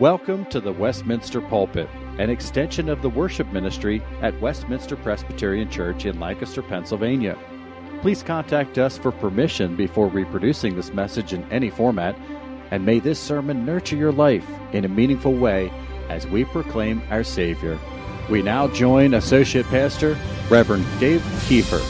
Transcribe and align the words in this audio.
Welcome 0.00 0.46
to 0.50 0.60
the 0.60 0.70
Westminster 0.70 1.40
Pulpit, 1.40 1.88
an 2.20 2.30
extension 2.30 2.88
of 2.88 3.02
the 3.02 3.08
worship 3.08 3.52
ministry 3.52 4.00
at 4.22 4.40
Westminster 4.40 4.94
Presbyterian 4.94 5.68
Church 5.68 6.06
in 6.06 6.20
Lancaster, 6.20 6.62
Pennsylvania. 6.62 7.36
Please 8.00 8.22
contact 8.22 8.78
us 8.78 8.96
for 8.96 9.10
permission 9.10 9.74
before 9.74 10.06
reproducing 10.06 10.76
this 10.76 10.92
message 10.92 11.32
in 11.32 11.42
any 11.50 11.68
format, 11.68 12.16
and 12.70 12.86
may 12.86 13.00
this 13.00 13.18
sermon 13.18 13.66
nurture 13.66 13.96
your 13.96 14.12
life 14.12 14.48
in 14.72 14.84
a 14.84 14.88
meaningful 14.88 15.34
way 15.34 15.68
as 16.08 16.28
we 16.28 16.44
proclaim 16.44 17.02
our 17.10 17.24
Savior. 17.24 17.76
We 18.30 18.40
now 18.40 18.68
join 18.68 19.14
Associate 19.14 19.66
Pastor 19.66 20.16
Reverend 20.48 20.86
Dave 21.00 21.22
Kiefer. 21.48 21.84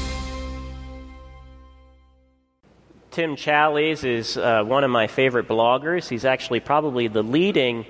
Tim 3.11 3.37
Challies 3.37 4.03
is 4.03 4.39
uh, 4.39 4.63
one 4.65 4.83
of 4.83 4.91
my 4.91 5.09
favorite 5.09 5.47
bloggers. 5.47 6.09
He's 6.09 6.25
actually 6.25 6.61
probably 6.61 7.09
the 7.09 7.23
leading 7.23 7.85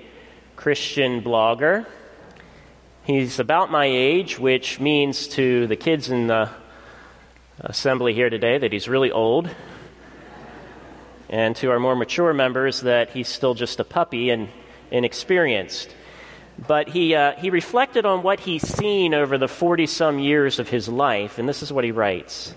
Christian 0.59 1.21
blogger. 1.21 1.85
He's 3.05 3.39
about 3.39 3.71
my 3.71 3.85
age, 3.85 4.37
which 4.37 4.77
means 4.77 5.29
to 5.29 5.67
the 5.67 5.77
kids 5.77 6.09
in 6.09 6.27
the 6.27 6.49
assembly 7.61 8.13
here 8.13 8.29
today 8.29 8.57
that 8.57 8.73
he's 8.73 8.89
really 8.89 9.09
old, 9.09 9.49
and 11.29 11.55
to 11.55 11.71
our 11.71 11.79
more 11.79 11.95
mature 11.95 12.33
members 12.33 12.81
that 12.81 13.11
he's 13.11 13.29
still 13.29 13.53
just 13.53 13.79
a 13.79 13.85
puppy 13.85 14.31
and 14.31 14.49
inexperienced. 14.91 15.95
But 16.67 16.89
he, 16.89 17.15
uh, 17.15 17.37
he 17.37 17.51
reflected 17.51 18.05
on 18.05 18.21
what 18.21 18.41
he's 18.41 18.67
seen 18.67 19.13
over 19.13 19.37
the 19.37 19.47
40 19.47 19.85
some 19.85 20.19
years 20.19 20.59
of 20.59 20.67
his 20.67 20.89
life, 20.89 21.39
and 21.39 21.47
this 21.47 21.63
is 21.63 21.71
what 21.71 21.85
he 21.85 21.93
writes. 21.93 22.53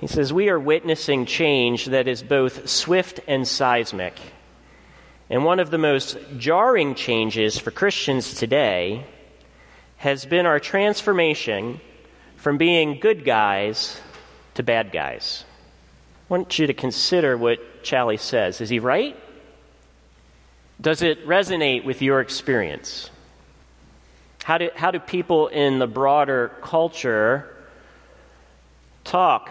He 0.00 0.06
says, 0.06 0.32
We 0.32 0.48
are 0.48 0.58
witnessing 0.58 1.26
change 1.26 1.84
that 1.84 2.08
is 2.08 2.22
both 2.22 2.66
swift 2.66 3.20
and 3.26 3.46
seismic. 3.46 4.14
And 5.32 5.44
one 5.46 5.60
of 5.60 5.70
the 5.70 5.78
most 5.78 6.18
jarring 6.36 6.94
changes 6.94 7.56
for 7.56 7.70
Christians 7.70 8.34
today 8.34 9.06
has 9.96 10.26
been 10.26 10.44
our 10.44 10.60
transformation 10.60 11.80
from 12.36 12.58
being 12.58 13.00
good 13.00 13.24
guys 13.24 13.98
to 14.56 14.62
bad 14.62 14.92
guys. 14.92 15.46
I 16.28 16.34
want 16.34 16.58
you 16.58 16.66
to 16.66 16.74
consider 16.74 17.38
what 17.38 17.82
Challies 17.82 18.20
says. 18.20 18.60
Is 18.60 18.68
he 18.68 18.78
right? 18.78 19.16
Does 20.78 21.00
it 21.00 21.26
resonate 21.26 21.86
with 21.86 22.02
your 22.02 22.20
experience? 22.20 23.08
How 24.44 24.58
do, 24.58 24.68
how 24.74 24.90
do 24.90 24.98
people 24.98 25.48
in 25.48 25.78
the 25.78 25.86
broader 25.86 26.52
culture 26.60 27.48
talk 29.04 29.48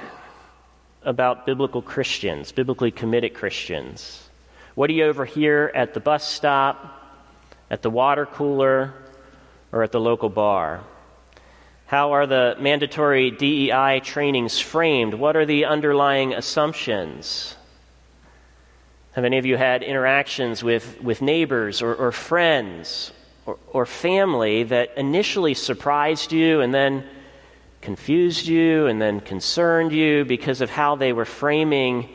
about 1.02 1.48
biblical 1.48 1.82
Christians, 1.82 2.52
biblically 2.52 2.92
committed 2.92 3.34
Christians? 3.34 4.28
What 4.74 4.88
do 4.88 4.94
you 4.94 5.06
overhear 5.06 5.70
at 5.76 5.94
the 5.94 6.00
bus 6.00 6.28
stop, 6.28 7.28
at 7.70 7.82
the 7.82 7.90
water 7.90 8.26
cooler, 8.26 8.94
or 9.72 9.84
at 9.84 9.92
the 9.92 10.00
local 10.00 10.30
bar? 10.30 10.82
How 11.88 12.14
are 12.14 12.26
the 12.26 12.56
mandatory 12.58 13.32
DEI 13.32 14.00
trainings 14.02 14.60
framed? 14.60 15.14
What 15.14 15.36
are 15.36 15.46
the 15.46 15.66
underlying 15.66 16.34
assumptions? 16.34 17.58
Have 19.12 19.26
any 19.26 19.38
of 19.38 19.46
you 19.46 19.58
had 19.58 19.84
interactions 19.84 20.64
with, 20.64 21.02
with 21.02 21.22
neighbors 21.22 21.82
or, 21.82 21.94
or 21.94 22.14
friends 22.14 23.12
or, 23.46 23.60
or 23.74 23.86
family 23.86 24.64
that 24.64 24.98
initially 24.98 25.54
surprised 25.54 26.32
you 26.32 26.62
and 26.62 26.74
then 26.74 27.04
confused 27.82 28.48
you 28.48 28.88
and 28.88 29.02
then 29.02 29.20
concerned 29.20 29.92
you 29.92 30.24
because 30.24 30.62
of 30.62 30.70
how 30.70 30.96
they 30.96 31.12
were 31.12 31.26
framing 31.26 32.08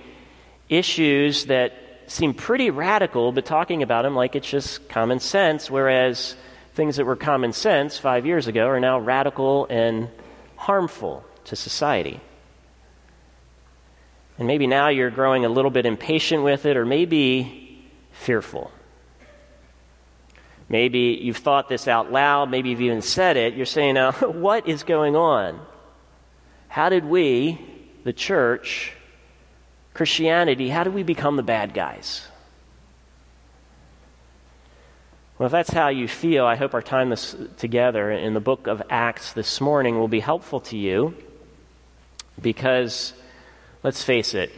issues 0.70 1.44
that 1.46 1.74
seem 2.06 2.34
pretty 2.34 2.70
radical, 2.70 3.32
but 3.32 3.44
talking 3.44 3.82
about 3.82 4.02
them 4.02 4.14
like 4.14 4.36
it's 4.36 4.48
just 4.48 4.88
common 4.88 5.20
sense, 5.20 5.70
whereas 5.70 6.36
things 6.74 6.96
that 6.96 7.04
were 7.04 7.16
common 7.16 7.52
sense 7.52 7.98
five 7.98 8.26
years 8.26 8.46
ago 8.46 8.66
are 8.66 8.80
now 8.80 8.98
radical 8.98 9.66
and 9.70 10.08
harmful 10.56 11.24
to 11.44 11.56
society. 11.56 12.20
And 14.38 14.46
maybe 14.46 14.66
now 14.66 14.88
you're 14.88 15.10
growing 15.10 15.44
a 15.44 15.48
little 15.48 15.70
bit 15.70 15.86
impatient 15.86 16.42
with 16.42 16.66
it, 16.66 16.76
or 16.76 16.84
maybe 16.84 17.84
fearful. 18.12 18.70
Maybe 20.68 21.20
you've 21.22 21.36
thought 21.36 21.68
this 21.68 21.86
out 21.86 22.10
loud, 22.10 22.50
maybe 22.50 22.70
you've 22.70 22.80
even 22.80 23.02
said 23.02 23.36
it. 23.36 23.54
You're 23.54 23.66
saying, 23.66 23.94
now, 23.94 24.12
what 24.20 24.68
is 24.68 24.82
going 24.82 25.16
on? 25.16 25.60
How 26.68 26.88
did 26.88 27.04
we, 27.04 27.58
the 28.04 28.12
church, 28.12 28.92
Christianity, 29.96 30.68
how 30.68 30.84
do 30.84 30.90
we 30.90 31.02
become 31.02 31.36
the 31.36 31.42
bad 31.42 31.72
guys? 31.72 32.28
Well, 35.38 35.46
if 35.46 35.52
that's 35.52 35.70
how 35.70 35.88
you 35.88 36.06
feel, 36.06 36.44
I 36.44 36.56
hope 36.56 36.74
our 36.74 36.82
time 36.82 37.08
this, 37.08 37.34
together 37.56 38.10
in 38.10 38.34
the 38.34 38.40
book 38.40 38.66
of 38.66 38.82
Acts 38.90 39.32
this 39.32 39.58
morning 39.58 39.98
will 39.98 40.06
be 40.06 40.20
helpful 40.20 40.60
to 40.60 40.76
you 40.76 41.14
because, 42.38 43.14
let's 43.82 44.02
face 44.02 44.34
it, 44.34 44.52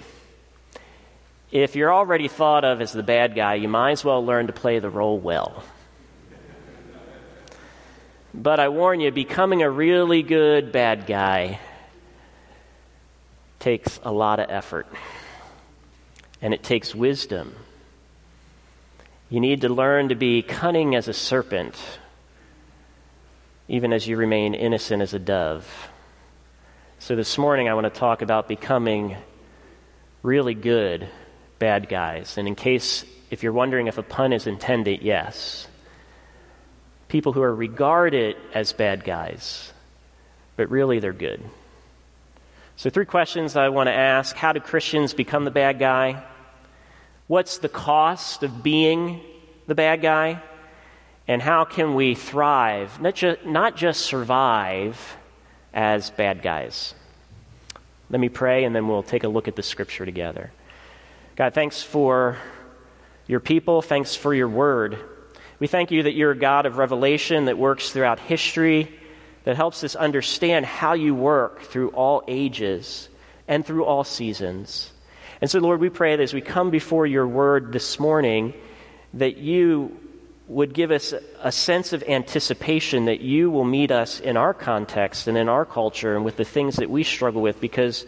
if 1.53 1.77
you're 1.77 1.93
already 1.94 2.27
thought 2.27 2.65
of 2.65 2.81
as 2.81 2.93
the 2.93 3.04
bad 3.04 3.37
guy, 3.37 3.54
you 3.54 3.69
might 3.69 3.93
as 3.93 4.04
well 4.04 4.25
learn 4.25 4.48
to 4.48 4.53
play 4.53 4.81
the 4.81 4.91
role 4.91 5.21
well. 5.21 5.62
But 8.34 8.59
I 8.59 8.71
warn 8.71 8.98
you, 8.98 9.12
becoming 9.12 9.62
a 9.62 9.71
really 9.71 10.25
good 10.25 10.72
bad 10.72 11.06
guy 11.06 11.60
takes 13.60 14.00
a 14.03 14.10
lot 14.10 14.41
of 14.41 14.50
effort 14.50 14.88
and 16.41 16.54
it 16.54 16.62
takes 16.62 16.94
wisdom. 16.94 17.54
You 19.31 19.41
need 19.41 19.60
to 19.62 19.69
learn 19.69 20.09
to 20.09 20.15
be 20.15 20.43
cunning 20.43 20.94
as 20.94 21.09
a 21.09 21.12
serpent, 21.12 21.76
even 23.69 23.93
as 23.93 24.06
you 24.06 24.16
remain 24.16 24.54
innocent 24.54 25.03
as 25.03 25.12
a 25.12 25.19
dove. 25.19 25.88
So, 26.98 27.15
this 27.15 27.37
morning 27.38 27.69
I 27.69 27.75
want 27.75 27.93
to 27.93 28.00
talk 28.00 28.22
about 28.22 28.48
becoming 28.48 29.16
really 30.22 30.54
good 30.54 31.09
bad 31.59 31.88
guys. 31.88 32.38
And 32.38 32.48
in 32.48 32.54
case, 32.54 33.04
if 33.31 33.43
you're 33.43 33.53
wondering 33.53 33.87
if 33.87 33.98
a 33.98 34.03
pun 34.03 34.32
is 34.32 34.47
intended, 34.47 35.03
yes. 35.03 35.66
People 37.09 37.32
who 37.32 37.43
are 37.43 37.54
regarded 37.54 38.37
as 38.54 38.72
bad 38.72 39.04
guys, 39.04 39.72
but 40.56 40.71
really 40.71 40.98
they're 40.98 41.12
good. 41.12 41.43
So, 42.78 42.91
three 42.91 43.06
questions 43.06 43.56
I 43.56 43.71
want 43.71 43.89
to 43.89 43.93
ask 43.93 44.37
How 44.37 44.53
do 44.53 44.61
Christians 44.61 45.12
become 45.12 45.44
the 45.44 45.50
bad 45.50 45.81
guy? 45.81 46.22
What's 47.27 47.59
the 47.59 47.69
cost 47.69 48.44
of 48.44 48.62
being 48.62 49.21
the 49.66 49.75
bad 49.75 50.00
guy? 50.00 50.41
And 51.27 51.43
how 51.43 51.65
can 51.65 51.97
we 51.97 52.15
thrive, 52.15 53.00
not, 53.00 53.16
ju- 53.16 53.37
not 53.44 53.75
just 53.75 54.03
survive, 54.03 55.16
as 55.75 56.11
bad 56.11 56.41
guys? 56.41 56.94
Let 58.11 58.21
me 58.21 58.28
pray, 58.28 58.62
and 58.62 58.77
then 58.77 58.87
we'll 58.87 59.03
take 59.03 59.25
a 59.25 59.28
look 59.28 59.49
at 59.49 59.56
the 59.56 59.62
scripture 59.65 60.05
together. 60.06 60.53
God, 61.34 61.55
thanks 61.55 61.83
for 61.83 62.37
your 63.27 63.41
people. 63.41 63.83
Thanks 63.83 64.15
for 64.15 64.33
your 64.33 64.49
word. 64.49 64.99
We 65.59 65.66
thank 65.66 65.91
you 65.91 66.05
that 66.05 66.12
you're 66.12 66.31
a 66.31 66.39
God 66.39 66.65
of 66.65 66.78
revelation 66.78 67.47
that 67.47 67.59
works 67.59 67.91
throughout 67.91 68.21
history 68.21 68.97
that 69.48 69.56
helps 69.56 69.82
us 69.82 69.97
understand 69.97 70.66
how 70.66 70.92
you 70.92 71.14
work 71.14 71.62
through 71.62 71.88
all 71.92 72.22
ages 72.28 73.09
and 73.48 73.64
through 73.64 73.82
all 73.82 74.04
seasons. 74.04 74.92
And 75.41 75.50
so, 75.50 75.59
Lord, 75.59 75.81
we 75.81 75.88
pray 75.88 76.14
that 76.14 76.22
as 76.22 76.34
we 76.34 76.42
come 76.42 76.69
before 76.69 77.06
your 77.06 77.26
word 77.26 77.72
this 77.72 77.98
morning, 77.98 78.53
that 79.14 79.38
you 79.38 79.98
would 80.48 80.75
give 80.75 80.91
us 80.91 81.14
a 81.41 81.50
sense 81.50 81.94
of 81.94 82.03
anticipation 82.03 83.06
that 83.06 83.22
you 83.22 83.50
will 83.50 83.64
meet 83.64 83.91
us 83.91 84.20
in 84.20 84.36
our 84.36 84.53
context 84.53 85.28
and 85.28 85.38
in 85.38 85.48
our 85.48 85.65
culture 85.65 86.15
and 86.15 86.26
with 86.26 86.36
the 86.36 86.44
things 86.44 86.76
that 86.76 86.91
we 86.91 87.03
struggle 87.03 87.41
with 87.41 87.59
because 87.59 88.04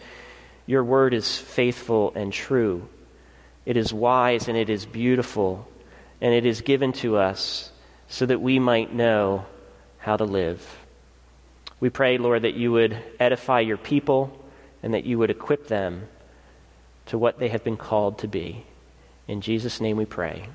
your 0.67 0.83
word 0.83 1.11
is 1.11 1.39
faithful 1.39 2.13
and 2.15 2.31
true. 2.31 2.87
It 3.65 3.77
is 3.77 3.91
wise 3.91 4.47
and 4.47 4.55
it 4.55 4.69
is 4.69 4.85
beautiful, 4.85 5.67
and 6.21 6.35
it 6.35 6.45
is 6.45 6.61
given 6.61 6.93
to 7.01 7.17
us 7.17 7.71
so 8.09 8.27
that 8.27 8.41
we 8.41 8.59
might 8.59 8.93
know 8.93 9.47
how 9.97 10.17
to 10.17 10.25
live. 10.25 10.80
We 11.81 11.89
pray, 11.89 12.17
Lord, 12.17 12.43
that 12.43 12.53
you 12.53 12.71
would 12.71 12.95
edify 13.19 13.59
your 13.59 13.75
people 13.75 14.31
and 14.83 14.93
that 14.93 15.03
you 15.03 15.17
would 15.17 15.31
equip 15.31 15.67
them 15.67 16.07
to 17.07 17.17
what 17.17 17.39
they 17.39 17.49
have 17.49 17.63
been 17.63 17.75
called 17.75 18.19
to 18.19 18.27
be. 18.27 18.65
In 19.27 19.41
Jesus' 19.41 19.81
name 19.81 19.97
we 19.97 20.05
pray. 20.05 20.47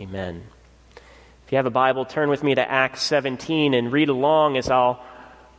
Amen. 0.00 0.44
If 1.46 1.52
you 1.52 1.56
have 1.56 1.66
a 1.66 1.70
Bible, 1.70 2.04
turn 2.04 2.28
with 2.28 2.42
me 2.42 2.56
to 2.56 2.70
Acts 2.70 3.02
17 3.02 3.72
and 3.72 3.92
read 3.92 4.08
along 4.08 4.56
as 4.56 4.68
I'll 4.68 5.02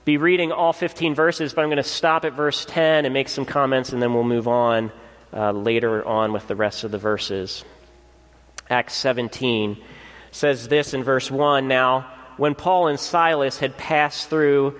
be 0.06 0.18
reading 0.18 0.52
all 0.52 0.74
15 0.74 1.16
verses, 1.16 1.54
but 1.54 1.62
I'm 1.62 1.70
going 1.70 1.78
to 1.78 1.84
stop 1.84 2.26
at 2.26 2.34
verse 2.34 2.66
10 2.66 3.06
and 3.06 3.14
make 3.14 3.30
some 3.30 3.46
comments, 3.46 3.94
and 3.94 4.02
then 4.02 4.14
we'll 4.14 4.24
move 4.24 4.48
on 4.48 4.92
uh, 5.34 5.52
later 5.52 6.06
on 6.06 6.34
with 6.34 6.48
the 6.48 6.56
rest 6.56 6.84
of 6.84 6.92
the 6.92 6.98
verses. 6.98 7.64
Acts 8.70 8.96
17 8.96 9.82
says 10.32 10.68
this 10.68 10.94
in 10.94 11.04
verse 11.04 11.32
1 11.32 11.68
Now, 11.68 12.12
when 12.38 12.56
Paul 12.56 12.88
and 12.88 13.00
Silas 13.00 13.60
had 13.60 13.78
passed 13.78 14.30
through 14.30 14.80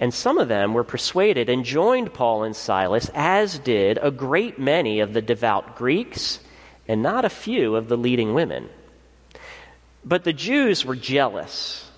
And 0.00 0.12
some 0.12 0.38
of 0.38 0.48
them 0.48 0.74
were 0.74 0.84
persuaded 0.84 1.48
and 1.48 1.64
joined 1.64 2.12
Paul 2.12 2.42
and 2.42 2.56
Silas, 2.56 3.10
as 3.14 3.58
did 3.58 3.98
a 4.02 4.10
great 4.10 4.58
many 4.58 5.00
of 5.00 5.12
the 5.12 5.22
devout 5.22 5.76
Greeks, 5.76 6.40
and 6.88 7.02
not 7.02 7.24
a 7.24 7.30
few 7.30 7.76
of 7.76 7.88
the 7.88 7.96
leading 7.96 8.34
women. 8.34 8.68
But 10.04 10.24
the 10.24 10.32
Jews 10.32 10.84
were 10.84 10.96
jealous, 10.96 11.90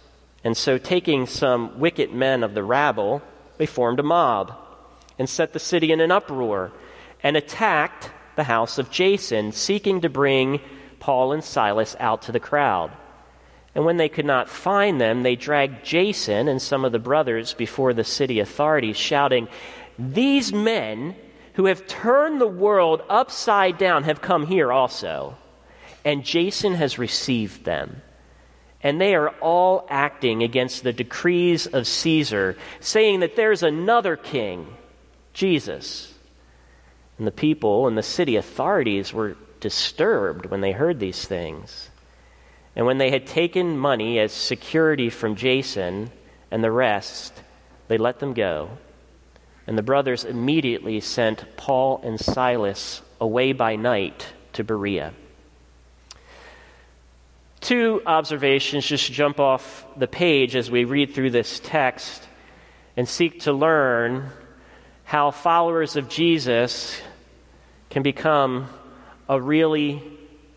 and 0.45 0.57
so 0.57 0.79
taking 0.79 1.27
some 1.27 1.81
wicked 1.81 2.13
men 2.13 2.45
of 2.45 2.55
the 2.55 2.63
rabble, 2.63 3.23
they 3.57 3.67
formed 3.67 3.99
a 3.99 4.05
mob 4.05 4.55
and 5.19 5.29
set 5.29 5.53
the 5.53 5.59
city 5.59 5.91
in 5.91 6.01
an 6.01 6.13
uproar 6.13 6.73
and 7.23 7.37
attacked 7.37 8.11
the 8.37 8.45
house 8.45 8.79
of 8.79 8.91
Jason, 8.91 9.51
seeking 9.51 10.03
to 10.03 10.09
bring 10.09 10.61
Paul 11.01 11.33
and 11.33 11.43
Silas 11.43 11.97
out 11.99 12.23
to 12.23 12.33
the 12.33 12.39
crowd. 12.39 12.93
And 13.77 13.85
when 13.85 13.99
they 13.99 14.09
could 14.09 14.25
not 14.25 14.49
find 14.49 14.99
them, 14.99 15.23
they 15.23 15.37
dragged 15.37 15.85
Jason 15.85 16.49
and 16.49 16.63
some 16.63 16.87
of 16.87 16.93
the 16.93 16.99
brothers 16.99 17.53
before 17.53 17.93
the 17.93 18.05
city 18.05 18.41
authorities, 18.41 18.97
shouting, 18.97 19.49
These 19.99 20.51
men 20.51 21.15
who 21.53 21.67
have 21.67 21.87
turned 21.87 22.41
the 22.41 22.47
world 22.47 23.03
upside 23.11 23.77
down 23.77 24.05
have 24.05 24.23
come 24.23 24.47
here 24.47 24.73
also. 24.73 25.37
And 26.07 26.25
Jason 26.25 26.73
has 26.73 26.99
received 26.99 27.67
them. 27.67 28.01
And 28.83 28.99
they 28.99 29.15
are 29.15 29.29
all 29.43 29.87
acting 29.91 30.43
against 30.43 30.83
the 30.83 30.95
decrees 30.95 31.67
of 31.67 31.87
Caesar, 31.87 32.57
saying 32.81 33.21
that 33.21 33.37
there's 33.37 33.63
another 33.63 34.17
king, 34.17 34.75
Jesus. 35.35 36.15
And 37.19 37.27
the 37.27 37.31
people 37.31 37.89
and 37.89 37.99
the 37.99 38.03
city 38.03 38.37
authorities 38.37 39.13
were 39.13 39.37
disturbed 39.61 40.47
when 40.47 40.63
they 40.63 40.73
heard 40.73 40.99
these 40.99 41.27
things. 41.27 41.91
And 42.77 42.85
when 42.85 42.99
they 42.99 43.11
had 43.11 43.27
taken 43.27 43.79
money 43.79 44.19
as 44.19 44.33
security 44.33 45.09
from 45.09 45.35
Jason 45.35 46.11
and 46.51 46.63
the 46.63 46.71
rest, 46.71 47.33
they 47.89 47.97
let 47.97 48.19
them 48.19 48.35
go. 48.35 48.69
And 49.67 49.79
the 49.79 49.83
brothers 49.83 50.25
immediately 50.25 51.01
sent 51.01 51.57
Paul 51.57 52.01
and 52.05 52.21
Silas 52.21 53.01
away 53.19 53.53
by 53.53 53.77
night 53.77 54.27
to 54.53 54.63
Berea. 54.63 55.15
Two 57.61 58.03
observations 58.05 58.87
just 58.87 59.11
jump 59.11 59.41
off 59.41 59.87
the 59.97 60.07
page 60.07 60.55
as 60.55 60.71
we 60.71 60.85
read 60.85 61.15
through 61.15 61.31
this 61.31 61.59
text 61.61 62.29
and 62.97 63.09
seek 63.09 63.41
to 63.41 63.53
learn 63.53 64.31
how 65.05 65.31
followers 65.31 65.97
of 65.97 66.09
Jesus 66.09 67.01
can 67.89 68.03
become 68.03 68.69
a 69.29 69.41
really 69.41 70.03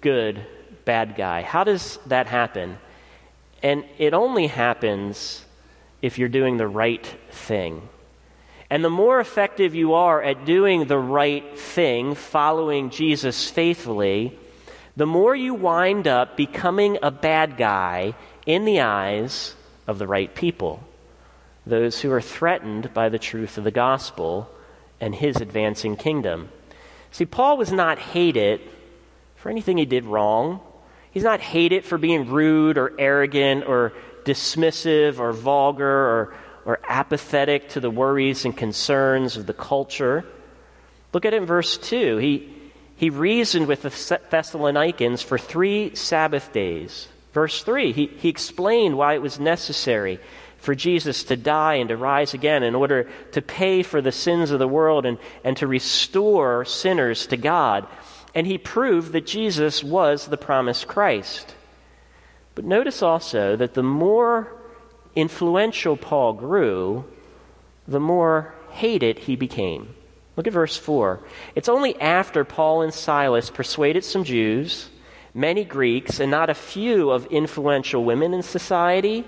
good 0.02 0.46
bad 0.90 1.16
guy. 1.16 1.44
How 1.44 1.64
does 1.64 2.00
that 2.08 2.26
happen? 2.26 2.80
And 3.62 3.86
it 4.00 4.16
only 4.16 4.48
happens 4.48 5.46
if 6.02 6.18
you're 6.18 6.30
doing 6.40 6.58
the 6.58 6.68
right 6.68 7.06
thing. 7.30 7.88
And 8.72 8.84
the 8.84 8.90
more 8.90 9.20
effective 9.20 9.76
you 9.76 9.94
are 9.94 10.20
at 10.24 10.46
doing 10.46 10.88
the 10.88 10.98
right 10.98 11.46
thing, 11.60 12.16
following 12.16 12.90
Jesus 12.90 13.52
faithfully, 13.52 14.36
the 14.96 15.06
more 15.06 15.36
you 15.36 15.54
wind 15.54 16.08
up 16.08 16.36
becoming 16.36 16.98
a 17.04 17.12
bad 17.12 17.56
guy 17.56 18.16
in 18.48 18.66
the 18.66 18.82
eyes 18.82 19.54
of 19.86 20.00
the 20.00 20.08
right 20.08 20.34
people, 20.34 20.84
those 21.68 22.02
who 22.02 22.12
are 22.12 22.20
threatened 22.20 22.96
by 22.96 23.10
the 23.10 23.20
truth 23.20 23.60
of 23.60 23.64
the 23.64 23.70
gospel 23.70 24.50
and 25.00 25.14
his 25.14 25.36
advancing 25.36 25.96
kingdom. 25.96 26.50
See, 27.12 27.28
Paul 27.28 27.58
was 27.58 27.72
not 27.72 28.00
hated 28.00 28.60
for 29.36 29.52
anything 29.52 29.78
he 29.78 29.86
did 29.86 30.06
wrong. 30.06 30.62
He's 31.12 31.24
not 31.24 31.40
hated 31.40 31.86
for 31.86 31.98
being 31.98 32.30
rude 32.30 32.78
or 32.78 32.94
arrogant 33.00 33.66
or 33.66 33.94
dismissive 34.26 35.20
or 35.20 35.34
vulgar 35.34 35.88
or, 35.88 36.34
or 36.66 36.80
apathetic 36.88 37.70
to 37.70 37.80
the 37.80 37.90
worries 37.90 38.46
and 38.46 38.56
concerns 38.56 39.36
of 39.38 39.46
the 39.46 39.54
culture. 39.54 40.26
Look 41.14 41.26
at 41.26 41.34
it 41.34 41.38
in 41.38 41.46
verse 41.46 41.78
2. 41.78 42.18
He, 42.18 42.54
he 42.96 43.10
reasoned 43.10 43.68
with 43.68 43.82
the 43.82 44.20
Thessalonians 44.30 45.22
for 45.22 45.38
three 45.38 45.96
Sabbath 45.96 46.54
days. 46.54 47.08
Verse 47.34 47.64
3, 47.64 47.92
he, 47.92 48.08
he 48.08 48.30
explained 48.30 48.98
why 48.98 49.14
it 49.14 49.22
was 49.22 49.40
necessary 49.40 50.20
for 50.58 50.76
Jesus 50.76 51.24
to 51.26 51.38
die 51.38 51.76
and 51.76 51.90
to 51.90 51.98
rise 51.98 52.34
again 52.34 52.64
in 52.64 52.76
order 52.76 53.10
to 53.32 53.42
pay 53.42 53.82
for 53.82 54.02
the 54.02 54.12
sins 54.12 54.52
of 54.52 54.60
the 54.60 54.68
world 54.68 55.06
and, 55.06 55.18
and 55.44 55.56
to 55.58 55.68
restore 55.68 56.66
sinners 56.66 57.28
to 57.28 57.38
God 57.38 57.88
and 58.34 58.46
he 58.46 58.58
proved 58.58 59.12
that 59.14 59.26
Jesus 59.26 59.84
was 59.84 60.28
the 60.28 60.38
promised 60.38 60.88
Christ. 60.88 61.56
But 62.56 62.66
notice 62.66 63.02
also 63.02 63.56
that 63.56 63.74
the 63.74 63.84
more 63.84 64.52
influential 65.16 65.98
Paul 65.98 66.34
grew, 66.34 67.06
the 67.88 68.00
more 68.00 68.54
hated 68.72 69.20
he 69.20 69.36
became. 69.36 69.96
Look 70.36 70.48
at 70.48 70.54
verse 70.54 70.78
4. 70.78 71.20
It's 71.56 71.70
only 71.70 72.00
after 72.00 72.46
Paul 72.46 72.82
and 72.82 72.94
Silas 72.94 73.50
persuaded 73.50 74.06
some 74.06 74.24
Jews, 74.24 74.90
many 75.34 75.66
Greeks, 75.66 76.20
and 76.20 76.32
not 76.32 76.50
a 76.50 76.54
few 76.54 77.10
of 77.10 77.26
influential 77.26 78.06
women 78.06 78.34
in 78.34 78.44
society 78.44 79.26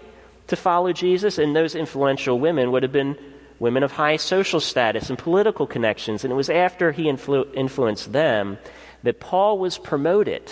to 0.48 0.56
follow 0.56 0.94
Jesus, 0.94 1.38
and 1.38 1.56
those 1.56 1.76
influential 1.76 2.40
women 2.40 2.72
would 2.72 2.84
have 2.84 2.92
been 2.92 3.18
women 3.60 3.84
of 3.84 3.92
high 3.92 4.18
social 4.18 4.60
status 4.60 5.10
and 5.10 5.20
political 5.20 5.68
connections. 5.68 6.24
And 6.24 6.32
it 6.32 6.36
was 6.36 6.50
after 6.50 6.92
he 6.92 7.04
influ- 7.04 7.54
influenced 7.54 8.12
them 8.12 8.58
that 9.04 9.20
Paul 9.20 9.58
was 9.58 9.78
promoted 9.78 10.52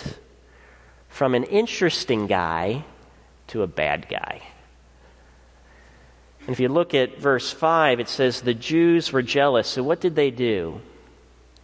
from 1.08 1.34
an 1.34 1.44
interesting 1.44 2.26
guy 2.26 2.84
to 3.48 3.62
a 3.62 3.66
bad 3.66 4.08
guy. 4.08 4.42
And 6.40 6.50
if 6.50 6.60
you 6.60 6.68
look 6.68 6.94
at 6.94 7.18
verse 7.18 7.52
5, 7.52 8.00
it 8.00 8.08
says 8.08 8.40
the 8.40 8.54
Jews 8.54 9.12
were 9.12 9.22
jealous. 9.22 9.68
So 9.68 9.82
what 9.82 10.00
did 10.00 10.14
they 10.16 10.30
do? 10.30 10.80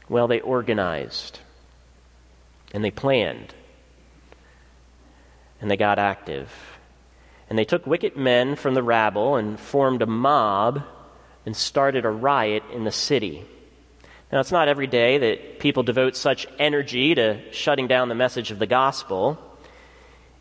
Well, 0.08 0.28
they 0.28 0.40
organized 0.40 1.40
and 2.72 2.84
they 2.84 2.90
planned 2.90 3.54
and 5.60 5.70
they 5.70 5.76
got 5.76 5.98
active. 5.98 6.52
And 7.48 7.58
they 7.58 7.64
took 7.64 7.86
wicked 7.86 8.16
men 8.16 8.56
from 8.56 8.74
the 8.74 8.82
rabble 8.82 9.36
and 9.36 9.58
formed 9.58 10.02
a 10.02 10.06
mob 10.06 10.82
and 11.44 11.56
started 11.56 12.04
a 12.04 12.10
riot 12.10 12.64
in 12.72 12.84
the 12.84 12.92
city. 12.92 13.44
Now, 14.32 14.40
it's 14.40 14.50
not 14.50 14.66
every 14.68 14.88
day 14.88 15.18
that 15.18 15.60
people 15.60 15.84
devote 15.84 16.16
such 16.16 16.48
energy 16.58 17.14
to 17.14 17.40
shutting 17.52 17.86
down 17.86 18.08
the 18.08 18.14
message 18.16 18.50
of 18.50 18.58
the 18.58 18.66
gospel. 18.66 19.38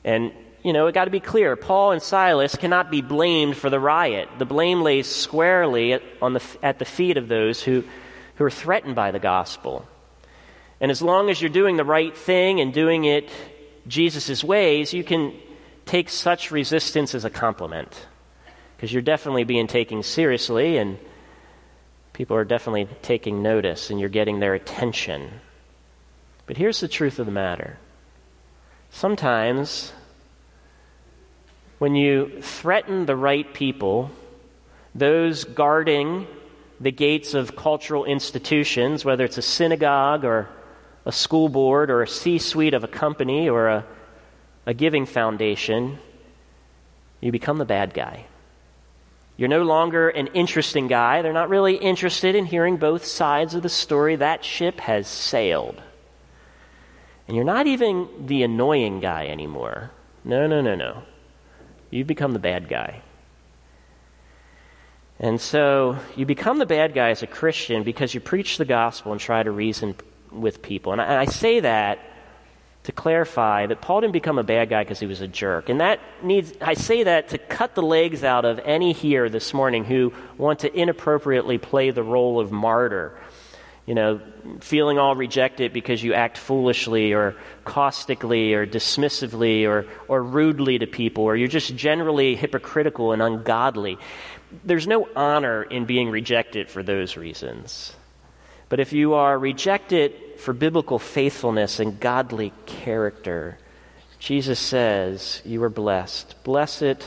And, 0.03 0.31
you 0.63 0.73
know, 0.73 0.87
it 0.87 0.93
got 0.93 1.05
to 1.05 1.11
be 1.11 1.19
clear 1.19 1.55
Paul 1.55 1.91
and 1.91 2.01
Silas 2.01 2.55
cannot 2.55 2.89
be 2.89 3.01
blamed 3.01 3.57
for 3.57 3.69
the 3.69 3.79
riot. 3.79 4.27
The 4.39 4.45
blame 4.45 4.81
lays 4.81 5.07
squarely 5.07 5.93
at, 5.93 6.01
on 6.19 6.33
the, 6.33 6.43
at 6.63 6.79
the 6.79 6.85
feet 6.85 7.17
of 7.17 7.27
those 7.27 7.61
who, 7.61 7.83
who 8.35 8.43
are 8.43 8.51
threatened 8.51 8.95
by 8.95 9.11
the 9.11 9.19
gospel. 9.19 9.87
And 10.81 10.89
as 10.89 11.01
long 11.01 11.29
as 11.29 11.39
you're 11.39 11.49
doing 11.49 11.77
the 11.77 11.85
right 11.85 12.15
thing 12.17 12.59
and 12.59 12.73
doing 12.73 13.05
it 13.05 13.29
Jesus' 13.87 14.43
ways, 14.43 14.93
you 14.93 15.03
can 15.03 15.33
take 15.85 16.09
such 16.09 16.49
resistance 16.49 17.13
as 17.13 17.23
a 17.23 17.29
compliment. 17.29 18.07
Because 18.75 18.91
you're 18.91 19.03
definitely 19.03 19.43
being 19.43 19.67
taken 19.67 20.01
seriously 20.01 20.77
and 20.77 20.97
people 22.15 22.37
are 22.37 22.45
definitely 22.45 22.87
taking 23.01 23.43
notice 23.43 23.89
and 23.89 23.99
you're 23.99 24.09
getting 24.09 24.39
their 24.39 24.53
attention. 24.53 25.29
But 26.45 26.55
here's 26.55 26.79
the 26.79 26.87
truth 26.87 27.19
of 27.19 27.25
the 27.25 27.31
matter 27.31 27.77
sometimes 28.89 29.91
when 31.77 31.93
you 31.93 32.41
threaten 32.41 33.05
the 33.05 33.17
right 33.17 33.53
people, 33.53 34.09
those 34.95 35.43
guarding 35.43 36.25
the 36.79 36.91
gates 36.91 37.33
of 37.33 37.55
cultural 37.55 38.05
institutions, 38.05 39.03
whether 39.03 39.25
it's 39.25 39.37
a 39.37 39.41
synagogue 39.41 40.23
or 40.23 40.47
a 41.05 41.11
school 41.11 41.49
board 41.49 41.91
or 41.91 42.01
a 42.01 42.07
C 42.07 42.37
suite 42.37 42.73
of 42.73 42.85
a 42.85 42.87
company 42.87 43.49
or 43.49 43.67
a, 43.67 43.85
a 44.65 44.73
giving 44.73 45.05
foundation, 45.05 45.99
you 47.19 47.33
become 47.33 47.57
the 47.57 47.65
bad 47.65 47.93
guy. 47.93 48.25
You're 49.37 49.49
no 49.49 49.63
longer 49.63 50.09
an 50.09 50.27
interesting 50.27 50.87
guy. 50.87 51.21
They're 51.21 51.33
not 51.33 51.49
really 51.49 51.75
interested 51.75 52.35
in 52.35 52.45
hearing 52.45 52.77
both 52.77 53.05
sides 53.05 53.53
of 53.53 53.63
the 53.63 53.69
story. 53.69 54.15
That 54.15 54.45
ship 54.45 54.79
has 54.79 55.07
sailed. 55.07 55.81
And 57.27 57.35
you're 57.35 57.45
not 57.45 57.67
even 57.67 58.27
the 58.27 58.43
annoying 58.43 59.01
guy 59.01 59.27
anymore. 59.27 59.91
No, 60.23 60.47
no, 60.47 60.61
no, 60.61 60.75
no. 60.75 61.03
You've 61.89 62.07
become 62.07 62.33
the 62.33 62.39
bad 62.39 62.69
guy. 62.69 63.01
And 65.19 65.39
so 65.39 65.97
you 66.15 66.25
become 66.25 66.57
the 66.57 66.65
bad 66.65 66.93
guy 66.93 67.09
as 67.09 67.23
a 67.23 67.27
Christian 67.27 67.83
because 67.83 68.13
you 68.13 68.19
preach 68.19 68.57
the 68.57 68.65
gospel 68.65 69.11
and 69.11 69.19
try 69.19 69.43
to 69.43 69.51
reason 69.51 69.95
with 70.31 70.61
people. 70.61 70.91
And 70.91 71.01
I, 71.01 71.21
I 71.21 71.25
say 71.25 71.61
that 71.61 71.99
to 72.85 72.91
clarify 72.91 73.65
that 73.65 73.81
Paul 73.81 74.01
didn't 74.01 74.13
become 74.13 74.37
a 74.37 74.43
bad 74.43 74.69
guy 74.69 74.83
because 74.83 74.99
he 74.99 75.07
was 75.07 75.21
a 75.21 75.27
jerk. 75.27 75.69
And 75.69 75.81
that 75.81 75.99
needs, 76.23 76.53
I 76.61 76.75
say 76.75 77.03
that 77.03 77.29
to 77.29 77.37
cut 77.37 77.75
the 77.75 77.81
legs 77.81 78.23
out 78.23 78.45
of 78.45 78.59
any 78.59 78.93
here 78.93 79.29
this 79.29 79.53
morning 79.53 79.83
who 79.83 80.13
want 80.37 80.59
to 80.59 80.73
inappropriately 80.73 81.57
play 81.57 81.91
the 81.91 82.03
role 82.03 82.39
of 82.39 82.51
martyr. 82.51 83.19
You 83.87 83.93
know, 83.93 84.19
feeling 84.61 84.97
all 84.97 85.15
rejected 85.15 85.71
because 85.71 86.03
you 86.03 86.15
act 86.15 86.39
foolishly 86.39 87.13
or 87.13 87.35
caustically 87.65 88.53
or 88.55 88.65
dismissively 88.65 89.67
or, 89.67 89.85
or 90.07 90.23
rudely 90.23 90.79
to 90.79 90.87
people, 90.87 91.23
or 91.23 91.35
you're 91.35 91.47
just 91.47 91.75
generally 91.75 92.35
hypocritical 92.35 93.11
and 93.11 93.21
ungodly. 93.21 93.99
There's 94.63 94.87
no 94.87 95.07
honor 95.15 95.61
in 95.63 95.85
being 95.85 96.09
rejected 96.09 96.69
for 96.69 96.81
those 96.81 97.15
reasons. 97.15 97.95
But 98.69 98.79
if 98.79 98.91
you 98.91 99.13
are 99.13 99.37
rejected 99.37 100.15
for 100.37 100.53
biblical 100.53 100.99
faithfulness 100.99 101.79
and 101.79 101.99
godly 101.99 102.53
character, 102.65 103.57
Jesus 104.19 104.59
says, 104.59 105.41
You 105.45 105.63
are 105.63 105.69
blessed. 105.69 106.43
Blessed 106.43 107.03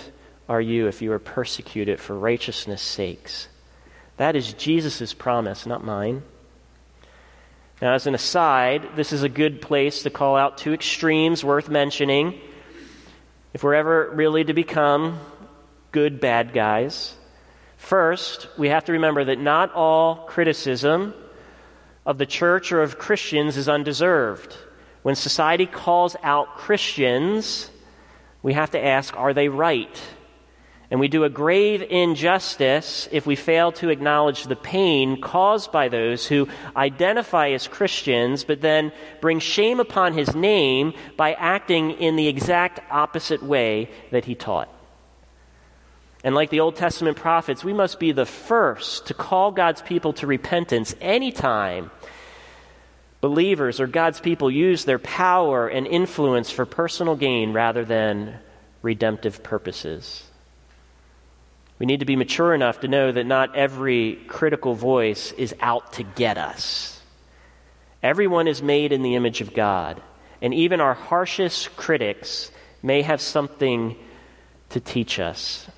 are 0.48 0.60
you 0.60 0.86
if 0.86 1.02
you 1.02 1.12
are 1.12 1.18
persecuted 1.18 2.00
for 2.00 2.18
righteousness' 2.18 2.82
sakes. 2.82 3.48
That 4.16 4.36
is 4.36 4.52
Jesus' 4.52 5.14
promise, 5.14 5.66
not 5.66 5.84
mine. 5.84 6.22
Now, 7.80 7.94
as 7.94 8.06
an 8.06 8.14
aside, 8.14 8.96
this 8.96 9.12
is 9.12 9.22
a 9.22 9.28
good 9.28 9.62
place 9.62 10.02
to 10.02 10.10
call 10.10 10.36
out 10.36 10.58
two 10.58 10.72
extremes 10.72 11.44
worth 11.44 11.68
mentioning. 11.68 12.40
If 13.54 13.62
we're 13.62 13.74
ever 13.74 14.10
really 14.10 14.42
to 14.44 14.52
become 14.52 15.20
good 15.92 16.20
bad 16.20 16.52
guys, 16.52 17.14
first, 17.76 18.48
we 18.58 18.68
have 18.70 18.86
to 18.86 18.92
remember 18.92 19.24
that 19.26 19.38
not 19.38 19.72
all 19.74 20.26
criticism 20.26 21.14
of 22.08 22.16
the 22.16 22.24
church 22.24 22.72
or 22.72 22.80
of 22.80 22.98
Christians 22.98 23.58
is 23.58 23.68
undeserved. 23.68 24.56
When 25.02 25.14
society 25.14 25.66
calls 25.66 26.16
out 26.22 26.56
Christians, 26.56 27.70
we 28.42 28.54
have 28.54 28.70
to 28.70 28.82
ask, 28.82 29.14
are 29.14 29.34
they 29.34 29.50
right? 29.50 30.02
And 30.90 31.00
we 31.00 31.08
do 31.08 31.24
a 31.24 31.28
grave 31.28 31.82
injustice 31.82 33.10
if 33.12 33.26
we 33.26 33.36
fail 33.36 33.72
to 33.72 33.90
acknowledge 33.90 34.44
the 34.44 34.56
pain 34.56 35.20
caused 35.20 35.70
by 35.70 35.90
those 35.90 36.26
who 36.26 36.48
identify 36.74 37.50
as 37.50 37.68
Christians, 37.68 38.42
but 38.42 38.62
then 38.62 38.90
bring 39.20 39.38
shame 39.38 39.78
upon 39.78 40.14
his 40.14 40.34
name 40.34 40.94
by 41.18 41.34
acting 41.34 41.90
in 41.90 42.16
the 42.16 42.26
exact 42.26 42.80
opposite 42.90 43.42
way 43.42 43.90
that 44.12 44.24
he 44.24 44.34
taught. 44.34 44.72
And 46.24 46.34
like 46.34 46.50
the 46.50 46.60
Old 46.60 46.76
Testament 46.76 47.16
prophets, 47.16 47.62
we 47.62 47.72
must 47.72 48.00
be 48.00 48.12
the 48.12 48.26
first 48.26 49.06
to 49.06 49.14
call 49.14 49.52
God's 49.52 49.82
people 49.82 50.12
to 50.14 50.26
repentance 50.26 50.94
anytime 51.00 51.90
believers 53.20 53.80
or 53.80 53.86
God's 53.86 54.20
people 54.20 54.50
use 54.50 54.84
their 54.84 54.98
power 54.98 55.68
and 55.68 55.86
influence 55.86 56.50
for 56.50 56.66
personal 56.66 57.16
gain 57.16 57.52
rather 57.52 57.84
than 57.84 58.38
redemptive 58.82 59.42
purposes. 59.42 60.24
We 61.78 61.86
need 61.86 62.00
to 62.00 62.06
be 62.06 62.16
mature 62.16 62.54
enough 62.54 62.80
to 62.80 62.88
know 62.88 63.12
that 63.12 63.26
not 63.26 63.54
every 63.54 64.18
critical 64.26 64.74
voice 64.74 65.32
is 65.32 65.54
out 65.60 65.94
to 65.94 66.02
get 66.02 66.38
us. 66.38 67.00
Everyone 68.02 68.48
is 68.48 68.62
made 68.62 68.92
in 68.92 69.02
the 69.02 69.14
image 69.14 69.40
of 69.40 69.54
God, 69.54 70.00
and 70.40 70.54
even 70.54 70.80
our 70.80 70.94
harshest 70.94 71.76
critics 71.76 72.50
may 72.82 73.02
have 73.02 73.20
something 73.20 73.96
to 74.70 74.80
teach 74.80 75.18
us. 75.18 75.68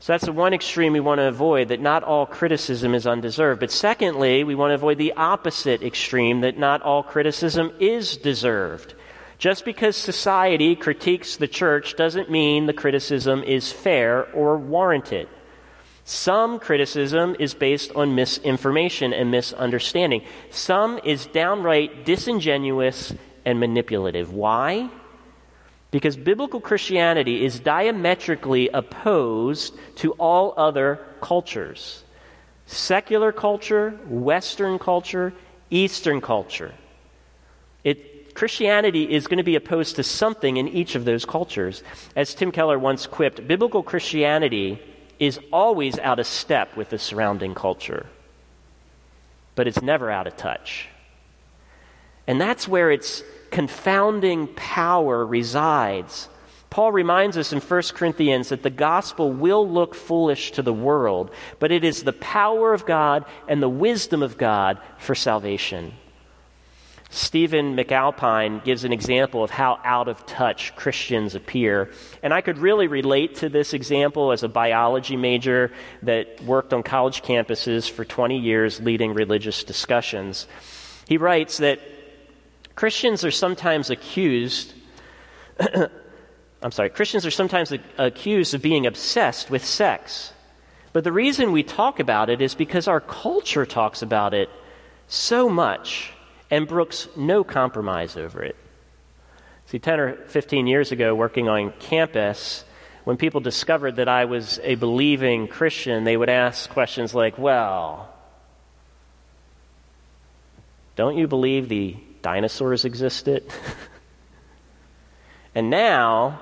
So 0.00 0.12
that's 0.12 0.26
the 0.26 0.32
one 0.32 0.54
extreme 0.54 0.92
we 0.92 1.00
want 1.00 1.18
to 1.18 1.26
avoid, 1.26 1.68
that 1.68 1.80
not 1.80 2.04
all 2.04 2.24
criticism 2.24 2.94
is 2.94 3.06
undeserved. 3.06 3.60
But 3.60 3.72
secondly, 3.72 4.44
we 4.44 4.54
want 4.54 4.70
to 4.70 4.76
avoid 4.76 4.98
the 4.98 5.12
opposite 5.14 5.82
extreme, 5.82 6.42
that 6.42 6.56
not 6.56 6.82
all 6.82 7.02
criticism 7.02 7.72
is 7.80 8.16
deserved. 8.16 8.94
Just 9.38 9.64
because 9.64 9.96
society 9.96 10.76
critiques 10.76 11.36
the 11.36 11.48
church 11.48 11.96
doesn't 11.96 12.30
mean 12.30 12.66
the 12.66 12.72
criticism 12.72 13.42
is 13.42 13.72
fair 13.72 14.24
or 14.32 14.56
warranted. 14.56 15.28
Some 16.04 16.58
criticism 16.58 17.36
is 17.38 17.54
based 17.54 17.92
on 17.92 18.14
misinformation 18.14 19.12
and 19.12 19.30
misunderstanding. 19.30 20.22
Some 20.50 20.98
is 21.04 21.26
downright 21.26 22.04
disingenuous 22.04 23.12
and 23.44 23.60
manipulative. 23.60 24.32
Why? 24.32 24.88
Because 25.90 26.16
biblical 26.16 26.60
Christianity 26.60 27.44
is 27.44 27.60
diametrically 27.60 28.68
opposed 28.68 29.74
to 29.96 30.12
all 30.12 30.54
other 30.56 31.00
cultures 31.20 32.04
secular 32.66 33.32
culture, 33.32 33.98
Western 34.08 34.78
culture, 34.78 35.32
Eastern 35.70 36.20
culture. 36.20 36.74
It, 37.82 38.34
Christianity 38.34 39.10
is 39.10 39.26
going 39.26 39.38
to 39.38 39.42
be 39.42 39.56
opposed 39.56 39.96
to 39.96 40.02
something 40.02 40.58
in 40.58 40.68
each 40.68 40.94
of 40.94 41.06
those 41.06 41.24
cultures. 41.24 41.82
As 42.14 42.34
Tim 42.34 42.52
Keller 42.52 42.78
once 42.78 43.06
quipped, 43.06 43.48
biblical 43.48 43.82
Christianity 43.82 44.82
is 45.18 45.40
always 45.50 45.98
out 45.98 46.18
of 46.18 46.26
step 46.26 46.76
with 46.76 46.90
the 46.90 46.98
surrounding 46.98 47.54
culture, 47.54 48.06
but 49.54 49.66
it's 49.66 49.80
never 49.80 50.10
out 50.10 50.26
of 50.26 50.36
touch. 50.36 50.88
And 52.26 52.38
that's 52.38 52.68
where 52.68 52.90
it's 52.90 53.22
confounding 53.50 54.48
power 54.48 55.24
resides. 55.24 56.28
Paul 56.70 56.92
reminds 56.92 57.38
us 57.38 57.52
in 57.52 57.60
1 57.60 57.82
Corinthians 57.94 58.50
that 58.50 58.62
the 58.62 58.70
gospel 58.70 59.32
will 59.32 59.68
look 59.68 59.94
foolish 59.94 60.52
to 60.52 60.62
the 60.62 60.72
world, 60.72 61.30
but 61.58 61.72
it 61.72 61.82
is 61.82 62.02
the 62.02 62.12
power 62.12 62.74
of 62.74 62.84
God 62.84 63.24
and 63.48 63.62
the 63.62 63.68
wisdom 63.68 64.22
of 64.22 64.36
God 64.36 64.78
for 64.98 65.14
salvation. 65.14 65.94
Stephen 67.10 67.74
McAlpine 67.74 68.62
gives 68.64 68.84
an 68.84 68.92
example 68.92 69.42
of 69.42 69.50
how 69.50 69.80
out 69.82 70.08
of 70.08 70.26
touch 70.26 70.76
Christians 70.76 71.34
appear. 71.34 71.90
And 72.22 72.34
I 72.34 72.42
could 72.42 72.58
really 72.58 72.86
relate 72.86 73.36
to 73.36 73.48
this 73.48 73.72
example 73.72 74.30
as 74.30 74.42
a 74.42 74.48
biology 74.48 75.16
major 75.16 75.72
that 76.02 76.42
worked 76.44 76.74
on 76.74 76.82
college 76.82 77.22
campuses 77.22 77.90
for 77.90 78.04
20 78.04 78.38
years 78.38 78.80
leading 78.80 79.14
religious 79.14 79.64
discussions. 79.64 80.46
He 81.06 81.16
writes 81.16 81.56
that 81.58 81.80
Christians 82.78 83.24
are 83.24 83.32
sometimes 83.32 83.90
accused, 83.90 84.72
I'm 86.62 86.70
sorry, 86.70 86.90
Christians 86.90 87.26
are 87.26 87.30
sometimes 87.32 87.72
accused 87.98 88.54
of 88.54 88.62
being 88.62 88.86
obsessed 88.86 89.50
with 89.50 89.64
sex. 89.64 90.32
But 90.92 91.02
the 91.02 91.10
reason 91.10 91.50
we 91.50 91.64
talk 91.64 91.98
about 91.98 92.30
it 92.30 92.40
is 92.40 92.54
because 92.54 92.86
our 92.86 93.00
culture 93.00 93.66
talks 93.66 94.00
about 94.00 94.32
it 94.32 94.48
so 95.08 95.48
much 95.48 96.12
and 96.52 96.68
brooks 96.68 97.08
no 97.16 97.42
compromise 97.42 98.16
over 98.16 98.44
it. 98.44 98.54
See, 99.66 99.80
10 99.80 99.98
or 99.98 100.12
15 100.28 100.68
years 100.68 100.92
ago, 100.92 101.16
working 101.16 101.48
on 101.48 101.72
campus, 101.80 102.64
when 103.02 103.16
people 103.16 103.40
discovered 103.40 103.96
that 103.96 104.08
I 104.08 104.26
was 104.26 104.60
a 104.62 104.76
believing 104.76 105.48
Christian, 105.48 106.04
they 106.04 106.16
would 106.16 106.30
ask 106.30 106.70
questions 106.70 107.12
like, 107.12 107.38
Well, 107.38 108.08
don't 110.94 111.18
you 111.18 111.26
believe 111.26 111.68
the 111.68 111.96
dinosaurs 112.22 112.84
existed? 112.84 113.44
and 115.54 115.70
now 115.70 116.40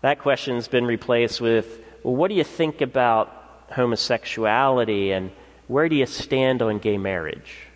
that 0.00 0.18
question's 0.18 0.68
been 0.68 0.84
replaced 0.84 1.40
with 1.40 1.80
well, 2.02 2.16
what 2.16 2.28
do 2.28 2.34
you 2.34 2.44
think 2.44 2.80
about 2.80 3.68
homosexuality 3.70 5.12
and 5.12 5.30
where 5.68 5.88
do 5.88 5.96
you 5.96 6.06
stand 6.06 6.60
on 6.60 6.78
gay 6.78 6.98
marriage? 6.98 7.68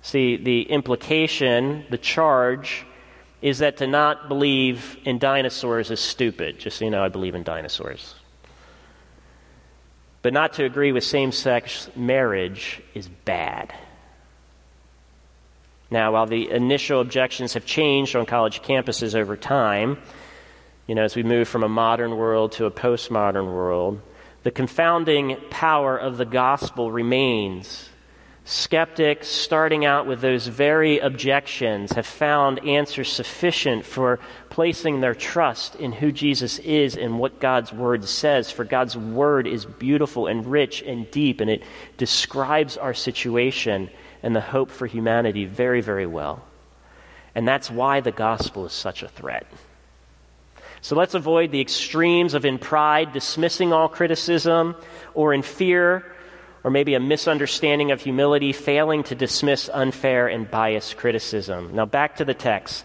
See, 0.00 0.36
the 0.36 0.62
implication, 0.62 1.84
the 1.90 1.98
charge, 1.98 2.84
is 3.40 3.58
that 3.58 3.76
to 3.76 3.86
not 3.86 4.28
believe 4.28 4.96
in 5.04 5.18
dinosaurs 5.18 5.90
is 5.90 6.00
stupid. 6.00 6.58
Just 6.58 6.78
so 6.78 6.84
you 6.84 6.90
know, 6.90 7.04
I 7.04 7.08
believe 7.08 7.34
in 7.34 7.42
dinosaurs. 7.42 8.14
But 10.22 10.32
not 10.32 10.54
to 10.54 10.64
agree 10.64 10.92
with 10.92 11.04
same 11.04 11.32
sex 11.32 11.88
marriage 11.94 12.80
is 12.94 13.08
bad. 13.08 13.74
Now, 15.92 16.12
while 16.12 16.24
the 16.24 16.50
initial 16.50 17.02
objections 17.02 17.52
have 17.52 17.66
changed 17.66 18.16
on 18.16 18.24
college 18.24 18.62
campuses 18.62 19.14
over 19.14 19.36
time, 19.36 19.98
you 20.86 20.94
know, 20.94 21.02
as 21.02 21.14
we 21.14 21.22
move 21.22 21.48
from 21.48 21.62
a 21.62 21.68
modern 21.68 22.16
world 22.16 22.52
to 22.52 22.64
a 22.64 22.70
postmodern 22.70 23.44
world, 23.44 24.00
the 24.42 24.50
confounding 24.50 25.36
power 25.50 25.98
of 25.98 26.16
the 26.16 26.24
gospel 26.24 26.90
remains. 26.90 27.90
Skeptics, 28.44 29.28
starting 29.28 29.84
out 29.84 30.06
with 30.06 30.22
those 30.22 30.46
very 30.46 30.98
objections, 30.98 31.92
have 31.92 32.06
found 32.06 32.66
answers 32.66 33.12
sufficient 33.12 33.84
for 33.84 34.18
placing 34.48 35.02
their 35.02 35.14
trust 35.14 35.74
in 35.74 35.92
who 35.92 36.10
Jesus 36.10 36.58
is 36.60 36.96
and 36.96 37.18
what 37.18 37.38
God's 37.38 37.70
Word 37.70 38.04
says. 38.06 38.50
For 38.50 38.64
God's 38.64 38.96
Word 38.96 39.46
is 39.46 39.66
beautiful 39.66 40.26
and 40.26 40.46
rich 40.46 40.80
and 40.80 41.08
deep, 41.10 41.42
and 41.42 41.50
it 41.50 41.62
describes 41.98 42.78
our 42.78 42.94
situation 42.94 43.90
and 44.22 44.34
the 44.34 44.40
hope 44.40 44.70
for 44.70 44.86
humanity 44.86 45.44
very, 45.44 45.80
very 45.80 46.06
well. 46.06 46.44
And 47.34 47.46
that's 47.48 47.70
why 47.70 48.00
the 48.00 48.12
gospel 48.12 48.66
is 48.66 48.72
such 48.72 49.02
a 49.02 49.08
threat. 49.08 49.46
So 50.80 50.96
let's 50.96 51.14
avoid 51.14 51.50
the 51.50 51.60
extremes 51.60 52.34
of 52.34 52.44
in 52.44 52.58
pride 52.58 53.12
dismissing 53.12 53.72
all 53.72 53.88
criticism, 53.88 54.76
or 55.14 55.32
in 55.32 55.42
fear 55.42 56.04
or 56.64 56.70
maybe 56.70 56.94
a 56.94 57.00
misunderstanding 57.00 57.90
of 57.90 58.00
humility, 58.00 58.52
failing 58.52 59.02
to 59.04 59.14
dismiss 59.14 59.68
unfair 59.72 60.28
and 60.28 60.50
biased 60.50 60.96
criticism. 60.96 61.74
Now, 61.74 61.86
back 61.86 62.16
to 62.16 62.24
the 62.24 62.34
text. 62.34 62.84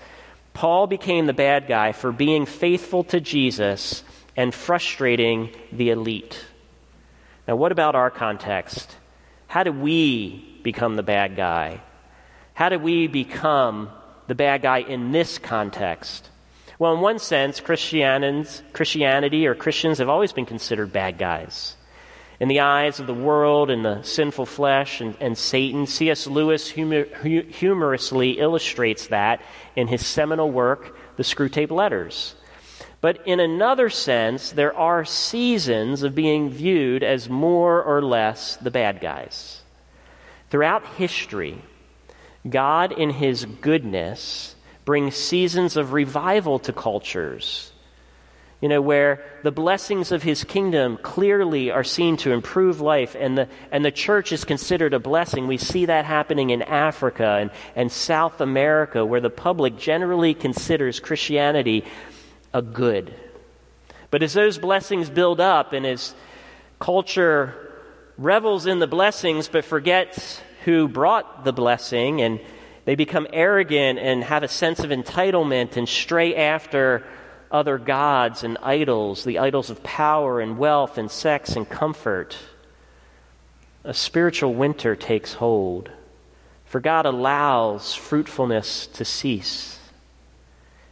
Paul 0.53 0.87
became 0.87 1.27
the 1.27 1.33
bad 1.33 1.67
guy 1.67 1.91
for 1.91 2.11
being 2.11 2.47
faithful 2.47 3.03
to 3.05 3.19
Jesus 3.19 4.03
and 4.35 4.53
frustrating 4.53 5.51
the 5.71 5.91
elite. 5.91 6.43
Now, 7.47 7.55
what 7.55 7.71
about 7.71 7.93
our 7.95 8.09
context? 8.09 8.95
How 9.57 9.63
do 9.63 9.71
we 9.71 10.59
become 10.61 10.97
the 10.97 11.01
bad 11.01 11.35
guy? 11.35 11.81
How 12.53 12.69
do 12.69 12.77
we 12.77 13.07
become 13.07 13.89
the 14.27 14.35
bad 14.35 14.61
guy 14.61 14.81
in 14.81 15.11
this 15.11 15.39
context? 15.39 16.29
Well, 16.77 16.93
in 16.93 16.99
one 17.01 17.17
sense, 17.17 17.59
Christianity 17.59 19.47
or 19.47 19.55
Christians 19.55 19.97
have 19.97 20.09
always 20.09 20.31
been 20.31 20.45
considered 20.45 20.93
bad 20.93 21.17
guys. 21.17 21.75
In 22.39 22.49
the 22.49 22.59
eyes 22.59 22.99
of 22.99 23.07
the 23.07 23.15
world 23.15 23.71
and 23.71 23.83
the 23.83 24.03
sinful 24.03 24.45
flesh 24.45 25.01
and, 25.01 25.17
and 25.19 25.35
Satan, 25.35 25.87
C.S. 25.87 26.27
Lewis 26.27 26.69
humor, 26.69 27.05
humorously 27.23 28.33
illustrates 28.33 29.07
that 29.07 29.41
in 29.75 29.87
his 29.87 30.05
seminal 30.05 30.51
work, 30.51 30.95
The 31.15 31.23
Screwtape 31.23 31.71
Letters. 31.71 32.35
But 32.99 33.25
in 33.27 33.39
another 33.39 33.89
sense, 33.89 34.51
there 34.51 34.75
are 34.75 35.05
seasons 35.05 36.03
of 36.03 36.15
being 36.15 36.49
viewed 36.49 37.03
as 37.03 37.29
more 37.29 37.83
or 37.83 38.01
less 38.01 38.55
the 38.57 38.71
bad 38.71 39.01
guys. 39.01 39.61
Throughout 40.49 40.85
history, 40.95 41.61
God, 42.49 42.91
in 42.91 43.11
his 43.11 43.45
goodness, 43.45 44.55
brings 44.85 45.15
seasons 45.15 45.77
of 45.77 45.93
revival 45.93 46.59
to 46.59 46.73
cultures. 46.73 47.71
You 48.61 48.69
know, 48.69 48.81
where 48.81 49.23
the 49.43 49.51
blessings 49.51 50.11
of 50.11 50.23
his 50.23 50.43
kingdom 50.43 50.97
clearly 50.97 51.69
are 51.69 51.83
seen 51.83 52.17
to 52.17 52.31
improve 52.31 52.81
life, 52.81 53.15
and 53.19 53.37
the, 53.37 53.47
and 53.71 53.85
the 53.85 53.91
church 53.91 54.31
is 54.31 54.45
considered 54.45 54.95
a 54.95 54.99
blessing. 54.99 55.45
We 55.45 55.57
see 55.57 55.85
that 55.85 56.05
happening 56.05 56.49
in 56.49 56.63
Africa 56.63 57.37
and, 57.39 57.51
and 57.75 57.91
South 57.91 58.41
America, 58.41 59.05
where 59.05 59.21
the 59.21 59.29
public 59.29 59.77
generally 59.77 60.33
considers 60.33 60.99
Christianity 60.99 61.85
a 62.53 62.61
good. 62.61 63.13
But 64.09 64.23
as 64.23 64.33
those 64.33 64.57
blessings 64.57 65.09
build 65.09 65.39
up 65.39 65.73
and 65.73 65.85
as 65.85 66.15
culture 66.79 67.55
revels 68.17 68.65
in 68.65 68.79
the 68.79 68.87
blessings 68.87 69.47
but 69.47 69.65
forgets 69.65 70.41
who 70.65 70.87
brought 70.87 71.43
the 71.43 71.53
blessing 71.53 72.21
and 72.21 72.39
they 72.85 72.95
become 72.95 73.27
arrogant 73.33 73.99
and 73.99 74.23
have 74.23 74.43
a 74.43 74.47
sense 74.47 74.79
of 74.79 74.91
entitlement 74.91 75.75
and 75.75 75.89
stray 75.89 76.35
after 76.35 77.05
other 77.51 77.77
gods 77.77 78.43
and 78.43 78.57
idols, 78.59 79.23
the 79.23 79.39
idols 79.39 79.69
of 79.69 79.83
power 79.83 80.39
and 80.39 80.57
wealth 80.57 80.97
and 80.97 81.11
sex 81.11 81.55
and 81.55 81.69
comfort. 81.69 82.37
A 83.83 83.93
spiritual 83.93 84.53
winter 84.53 84.95
takes 84.95 85.33
hold, 85.33 85.89
for 86.65 86.79
God 86.79 87.05
allows 87.05 87.93
fruitfulness 87.93 88.87
to 88.87 89.05
cease. 89.05 89.76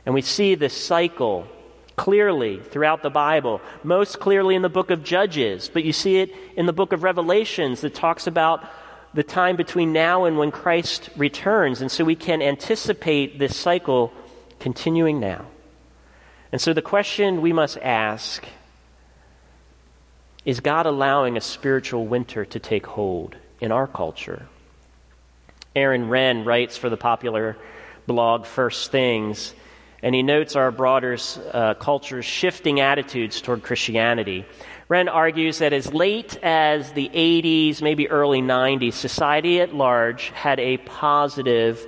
And 0.06 0.14
we 0.14 0.22
see 0.22 0.56
this 0.56 0.76
cycle 0.76 1.48
clearly 1.96 2.60
throughout 2.60 3.02
the 3.02 3.10
Bible, 3.10 3.62
most 3.84 4.20
clearly 4.20 4.56
in 4.56 4.62
the 4.62 4.70
book 4.70 4.92
of 4.92 5.04
Judges, 5.04 5.70
but 5.74 5.84
you 5.84 5.94
see 5.94 6.18
it 6.18 6.32
in 6.56 6.66
the 6.66 6.74
book 6.74 6.92
of 6.92 7.04
Revelations 7.04 7.82
that 7.82 7.96
talks 7.96 8.28
about 8.28 8.64
the 9.14 9.24
time 9.24 9.56
between 9.56 9.94
now 9.94 10.26
and 10.26 10.38
when 10.38 10.52
Christ 10.52 11.10
returns. 11.16 11.82
And 11.82 11.90
so 11.90 12.04
we 12.04 12.16
can 12.16 12.42
anticipate 12.42 13.40
this 13.40 13.56
cycle 13.56 14.14
continuing 14.60 15.20
now. 15.20 15.46
And 16.52 16.62
so 16.62 16.74
the 16.74 16.82
question 16.82 17.42
we 17.42 17.54
must 17.54 17.78
ask 17.78 18.46
is 20.44 20.60
God 20.60 20.86
allowing 20.86 21.38
a 21.38 21.42
spiritual 21.42 22.06
winter 22.06 22.46
to 22.46 22.60
take 22.60 22.86
hold 22.86 23.36
in 23.60 23.72
our 23.72 23.88
culture? 23.88 24.46
Aaron 25.76 26.08
Renn 26.08 26.46
writes 26.46 26.78
for 26.78 26.90
the 26.90 26.98
popular 26.98 27.58
blog 28.06 28.46
First 28.46 28.92
Things 28.92 29.54
and 30.04 30.14
he 30.14 30.24
notes 30.24 30.56
our 30.56 30.72
broader 30.72 31.18
uh, 31.52 31.74
culture's 31.76 32.26
shifting 32.26 32.80
attitudes 32.80 33.42
toward 33.42 33.64
Christianity. 33.64 34.46
Renn 34.90 35.12
argues 35.12 35.60
that 35.60 35.74
as 35.74 35.92
late 35.94 36.38
as 36.44 36.92
the 36.92 37.10
80s, 37.10 37.82
maybe 37.82 38.08
early 38.08 38.42
90s, 38.42 38.94
society 38.94 39.60
at 39.62 39.74
large 39.74 40.30
had 40.30 40.60
a 40.60 40.78
positive 40.78 41.86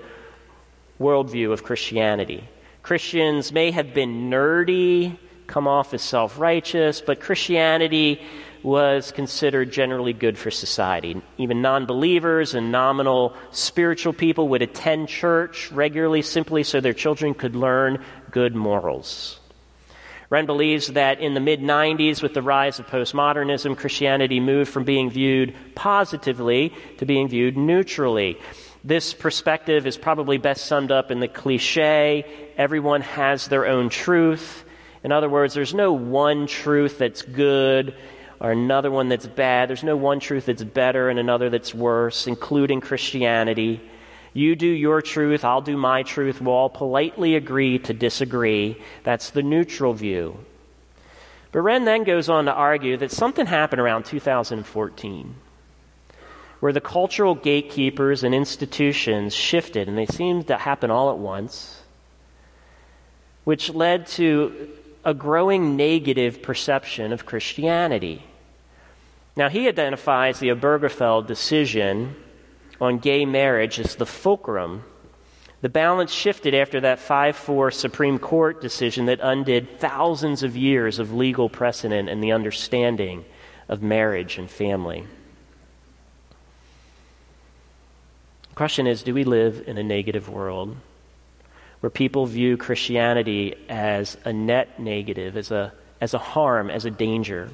worldview 1.00 1.52
of 1.52 1.64
Christianity. 1.64 2.44
Christians 2.82 3.52
may 3.52 3.72
have 3.72 3.94
been 3.94 4.30
nerdy, 4.30 5.18
come 5.46 5.68
off 5.68 5.94
as 5.94 6.02
self 6.02 6.40
righteous, 6.40 7.02
but 7.02 7.20
Christianity 7.20 8.22
was 8.68 9.14
considered 9.14 9.72
generally 9.72 10.12
good 10.12 10.38
for 10.38 10.52
society. 10.52 11.22
Even 11.38 11.62
non 11.62 11.86
believers 11.86 12.54
and 12.54 12.70
nominal 12.70 13.34
spiritual 13.52 14.12
people 14.12 14.50
would 14.50 14.62
attend 14.62 15.08
church 15.08 15.72
regularly 15.72 16.22
simply 16.22 16.64
so 16.64 16.82
their 16.82 16.94
children 16.94 17.34
could 17.34 17.56
learn 17.56 18.04
good 18.30 18.54
morals. 18.54 19.40
Renn 20.30 20.46
believes 20.46 20.88
that 20.88 21.22
in 21.22 21.34
the 21.34 21.40
mid 21.40 21.62
90s, 21.62 22.22
with 22.22 22.34
the 22.34 22.42
rise 22.42 22.78
of 22.78 22.88
postmodernism, 22.88 23.78
Christianity 23.78 24.42
moved 24.42 24.70
from 24.70 24.84
being 24.84 25.10
viewed 25.10 25.56
positively 25.74 26.74
to 26.98 27.06
being 27.06 27.30
viewed 27.30 27.56
neutrally. 27.56 28.38
This 28.84 29.14
perspective 29.14 29.88
is 29.88 29.96
probably 29.96 30.38
best 30.38 30.66
summed 30.66 30.92
up 30.92 31.10
in 31.10 31.22
the 31.22 31.30
cliche 31.30 32.26
everyone 32.58 33.00
has 33.00 33.48
their 33.48 33.66
own 33.66 33.88
truth. 33.88 34.66
In 35.06 35.14
other 35.14 35.30
words, 35.30 35.54
there's 35.54 35.74
no 35.74 35.94
one 35.94 36.48
truth 36.48 36.98
that's 36.98 37.22
good 37.22 37.96
or 38.40 38.52
another 38.52 38.92
one 38.92 39.10
that's 39.10 39.28
bad. 39.28 39.70
There's 39.70 39.84
no 39.84 39.98
one 39.98 40.20
truth 40.20 40.46
that's 40.46 40.64
better 40.64 41.10
and 41.10 41.20
another 41.20 41.50
that's 41.50 41.74
worse, 41.74 42.28
including 42.28 42.82
Christianity. 42.82 43.82
You 44.34 44.56
do 44.56 44.68
your 44.68 45.02
truth, 45.02 45.44
I'll 45.44 45.62
do 45.62 45.78
my 45.78 46.04
truth. 46.04 46.42
We'll 46.42 46.54
all 46.54 46.70
politely 46.70 47.36
agree 47.36 47.80
to 47.80 47.94
disagree. 47.94 48.82
That's 49.04 49.32
the 49.32 49.42
neutral 49.42 49.94
view. 49.94 50.40
But 51.52 51.60
Renn 51.60 51.86
then 51.86 52.04
goes 52.04 52.30
on 52.30 52.46
to 52.46 52.54
argue 52.54 52.98
that 52.98 53.12
something 53.12 53.48
happened 53.48 53.82
around 53.82 54.06
2014 54.06 55.36
where 56.60 56.74
the 56.74 56.82
cultural 56.82 57.36
gatekeepers 57.36 58.24
and 58.24 58.34
institutions 58.34 59.34
shifted, 59.34 59.88
and 59.88 59.98
they 59.98 60.08
seemed 60.08 60.48
to 60.48 60.58
happen 60.58 60.90
all 60.90 61.12
at 61.12 61.18
once, 61.18 61.84
which 63.44 63.70
led 63.74 64.08
to 64.08 64.70
a 65.08 65.14
growing 65.14 65.78
negative 65.78 66.42
perception 66.42 67.14
of 67.14 67.26
Christianity. 67.26 68.26
Now, 69.38 69.48
he 69.48 69.70
identifies 69.70 70.40
the 70.40 70.50
Obergefell 70.50 71.26
decision 71.26 72.14
on 72.82 73.00
gay 73.00 73.24
marriage 73.24 73.80
as 73.80 73.96
the 73.96 74.06
fulcrum. 74.06 74.84
The 75.62 75.70
balance 75.70 76.12
shifted 76.12 76.54
after 76.54 76.82
that 76.82 77.00
5 77.00 77.38
4 77.38 77.72
Supreme 77.72 78.20
Court 78.20 78.60
decision 78.60 79.06
that 79.06 79.22
undid 79.24 79.80
thousands 79.80 80.44
of 80.44 80.58
years 80.58 81.00
of 81.00 81.14
legal 81.14 81.48
precedent 81.48 82.10
and 82.10 82.22
the 82.22 82.34
understanding 82.34 83.24
of 83.70 83.82
marriage 83.82 84.38
and 84.38 84.52
family. 84.52 85.08
The 88.50 88.56
question 88.56 88.86
is 88.86 89.04
do 89.04 89.14
we 89.14 89.24
live 89.24 89.64
in 89.68 89.78
a 89.78 89.84
negative 89.84 90.28
world? 90.28 90.76
Where 91.80 91.90
people 91.90 92.26
view 92.26 92.58
Christianity 92.58 93.56
as 93.70 94.18
a 94.26 94.34
net 94.34 94.80
negative, 94.80 95.38
as 95.38 95.52
a, 95.52 95.74
as 96.02 96.14
a 96.14 96.18
harm, 96.18 96.70
as 96.70 96.86
a 96.86 96.92
danger. 96.92 97.50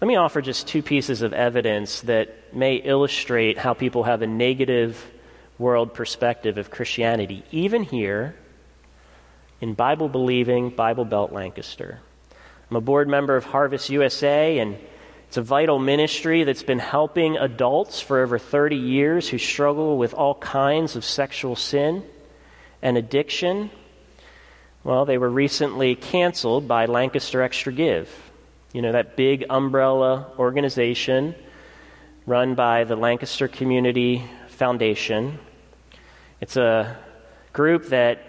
Let 0.00 0.08
me 0.08 0.16
offer 0.16 0.42
just 0.42 0.66
two 0.66 0.82
pieces 0.82 1.22
of 1.22 1.32
evidence 1.32 2.00
that 2.02 2.54
may 2.54 2.76
illustrate 2.76 3.56
how 3.56 3.74
people 3.74 4.02
have 4.02 4.22
a 4.22 4.26
negative 4.26 5.02
world 5.58 5.94
perspective 5.94 6.58
of 6.58 6.70
Christianity, 6.70 7.44
even 7.52 7.84
here 7.84 8.34
in 9.60 9.74
Bible 9.74 10.08
believing 10.08 10.70
Bible 10.70 11.04
Belt 11.04 11.32
Lancaster. 11.32 12.00
I'm 12.68 12.76
a 12.76 12.80
board 12.80 13.08
member 13.08 13.36
of 13.36 13.44
Harvest 13.44 13.88
USA, 13.90 14.58
and 14.58 14.76
it's 15.28 15.36
a 15.36 15.42
vital 15.42 15.78
ministry 15.78 16.42
that's 16.42 16.64
been 16.64 16.80
helping 16.80 17.36
adults 17.36 18.00
for 18.00 18.20
over 18.20 18.38
30 18.38 18.76
years 18.76 19.28
who 19.28 19.38
struggle 19.38 19.96
with 19.96 20.12
all 20.12 20.34
kinds 20.34 20.96
of 20.96 21.04
sexual 21.04 21.54
sin 21.54 22.02
and 22.84 22.98
addiction, 22.98 23.70
well, 24.84 25.06
they 25.06 25.16
were 25.16 25.30
recently 25.30 25.96
canceled 25.96 26.68
by 26.68 26.84
Lancaster 26.84 27.42
Extra 27.42 27.72
Give. 27.72 28.08
You 28.74 28.82
know, 28.82 28.92
that 28.92 29.16
big 29.16 29.46
umbrella 29.48 30.30
organization 30.38 31.34
run 32.26 32.54
by 32.54 32.84
the 32.84 32.94
Lancaster 32.94 33.48
Community 33.48 34.22
Foundation. 34.48 35.38
It's 36.42 36.58
a 36.58 36.98
group 37.54 37.86
that 37.86 38.22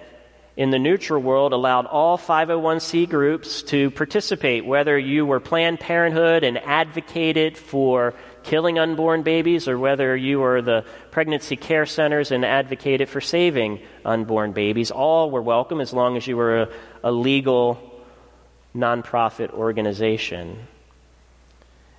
in 0.55 0.69
the 0.69 0.79
neutral 0.79 1.21
world 1.21 1.51
allowed 1.51 1.85
all 1.85 2.17
501c 2.17 3.09
groups 3.09 3.61
to 3.63 3.91
participate, 3.91 4.65
whether 4.65 4.97
you 4.97 5.25
were 5.25 5.41
Planned 5.41 5.81
Parenthood 5.81 6.45
and 6.45 6.57
advocated 6.59 7.57
for 7.57 8.13
killing 8.45 8.79
unborn 8.79 9.23
babies 9.23 9.67
or 9.67 9.77
whether 9.77 10.15
you 10.15 10.39
were 10.39 10.61
the 10.61 10.85
pregnancy 11.11 11.55
care 11.55 11.85
centers 11.85 12.31
and 12.31 12.45
advocated 12.45 13.09
for 13.09 13.19
saving 13.19 13.79
unborn 14.05 14.51
babies. 14.53 14.91
All 14.91 15.31
were 15.31 15.41
welcome 15.41 15.81
as 15.81 15.91
long 15.91 16.15
as 16.15 16.27
you 16.27 16.37
were 16.37 16.61
a, 16.61 16.69
a 17.03 17.11
legal 17.11 17.79
nonprofit 18.75 19.51
organization. 19.51 20.67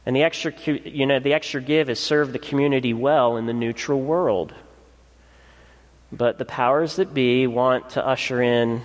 And 0.07 0.15
the 0.15 0.23
extra, 0.23 0.53
you 0.67 1.05
know, 1.05 1.19
the 1.19 1.35
extra 1.35 1.61
give 1.61 1.91
is 1.91 1.99
served 1.99 2.33
the 2.33 2.39
community 2.39 2.95
well 2.95 3.37
in 3.37 3.47
the 3.47 3.53
neutral 3.53 4.01
world. 4.01 4.55
But 6.13 6.39
the 6.39 6.45
powers 6.45 6.97
that 6.97 7.13
be 7.13 7.49
want 7.49 7.91
to 7.91 8.07
usher 8.07 8.41
in 8.41 8.83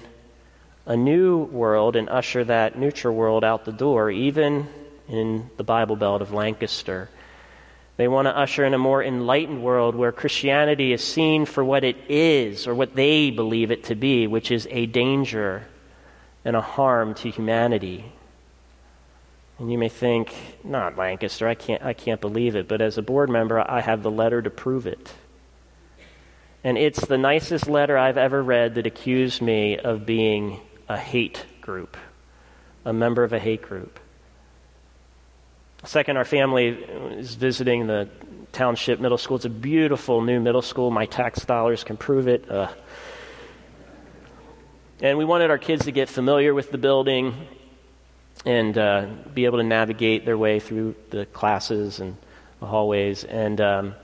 a 0.88 0.98
new 0.98 1.44
world 1.44 1.96
and 1.96 2.10
usher 2.10 2.44
that 2.46 2.76
neutral 2.78 3.16
world 3.16 3.44
out 3.44 3.66
the 3.66 3.72
door, 3.72 4.10
even 4.10 4.68
in 5.08 5.50
the 5.58 5.64
Bible 5.64 5.96
Belt 5.96 6.24
of 6.24 6.34
Lancaster. 6.34 7.10
They 8.02 8.08
want 8.08 8.26
to 8.26 8.36
usher 8.36 8.66
in 8.66 8.74
a 8.74 8.80
more 8.80 9.04
enlightened 9.04 9.62
world 9.62 9.94
where 9.94 10.12
Christianity 10.12 10.92
is 10.92 11.04
seen 11.04 11.46
for 11.46 11.64
what 11.64 11.84
it 11.84 11.96
is 12.10 12.66
or 12.66 12.74
what 12.74 12.96
they 12.96 13.30
believe 13.30 13.70
it 13.70 13.84
to 13.84 13.96
be, 13.96 14.26
which 14.26 14.50
is 14.50 14.68
a 14.72 14.88
danger 14.88 15.68
and 16.44 16.56
a 16.56 16.62
harm 16.62 17.14
to 17.14 17.30
humanity. 17.30 18.12
And 19.60 19.72
you 19.72 19.78
may 19.78 19.88
think, 19.88 20.34
not 20.64 20.98
Lancaster, 20.98 21.48
I 21.48 21.54
can't, 21.54 21.84
I 21.84 21.94
can't 21.94 22.20
believe 22.20 22.56
it. 22.56 22.68
But 22.68 22.82
as 22.82 22.98
a 22.98 23.04
board 23.04 23.30
member, 23.30 23.60
I 23.60 23.82
have 23.82 24.02
the 24.02 24.10
letter 24.10 24.42
to 24.42 24.50
prove 24.50 24.88
it. 24.88 25.14
And 26.64 26.80
it's 26.80 27.06
the 27.06 27.20
nicest 27.20 27.68
letter 27.68 28.00
I've 28.00 28.18
ever 28.18 28.42
read 28.42 28.74
that 28.74 28.88
accused 28.88 29.44
me 29.44 29.78
of 29.78 30.08
being 30.08 30.60
a 30.90 30.98
hate 30.98 31.46
group, 31.62 31.96
a 32.84 32.94
member 32.94 33.24
of 33.24 33.32
a 33.32 33.38
hate 33.38 33.62
group. 33.62 34.00
Second, 35.84 36.18
our 36.18 36.26
family 36.26 36.68
is 36.68 37.34
visiting 37.34 37.88
the 37.88 38.08
township 38.52 39.00
middle 39.00 39.18
school. 39.18 39.38
It's 39.38 39.46
a 39.46 39.50
beautiful 39.50 40.22
new 40.22 40.40
middle 40.40 40.62
school. 40.62 40.92
My 40.92 41.08
tax 41.08 41.44
dollars 41.44 41.84
can 41.84 41.98
prove 41.98 42.28
it. 42.28 42.50
Uh, 42.50 42.72
and 45.02 45.18
we 45.18 45.26
wanted 45.26 45.50
our 45.50 45.58
kids 45.58 45.86
to 45.86 45.92
get 45.92 46.08
familiar 46.08 46.54
with 46.54 46.72
the 46.72 46.78
building 46.78 47.34
and 48.46 48.78
uh, 48.78 49.08
be 49.34 49.46
able 49.46 49.58
to 49.58 49.64
navigate 49.64 50.24
their 50.24 50.38
way 50.38 50.60
through 50.60 50.96
the 51.10 51.26
classes 51.26 52.00
and 52.00 52.16
the 52.60 52.68
hallways. 52.68 53.24
And, 53.24 53.60
um, 53.60 53.96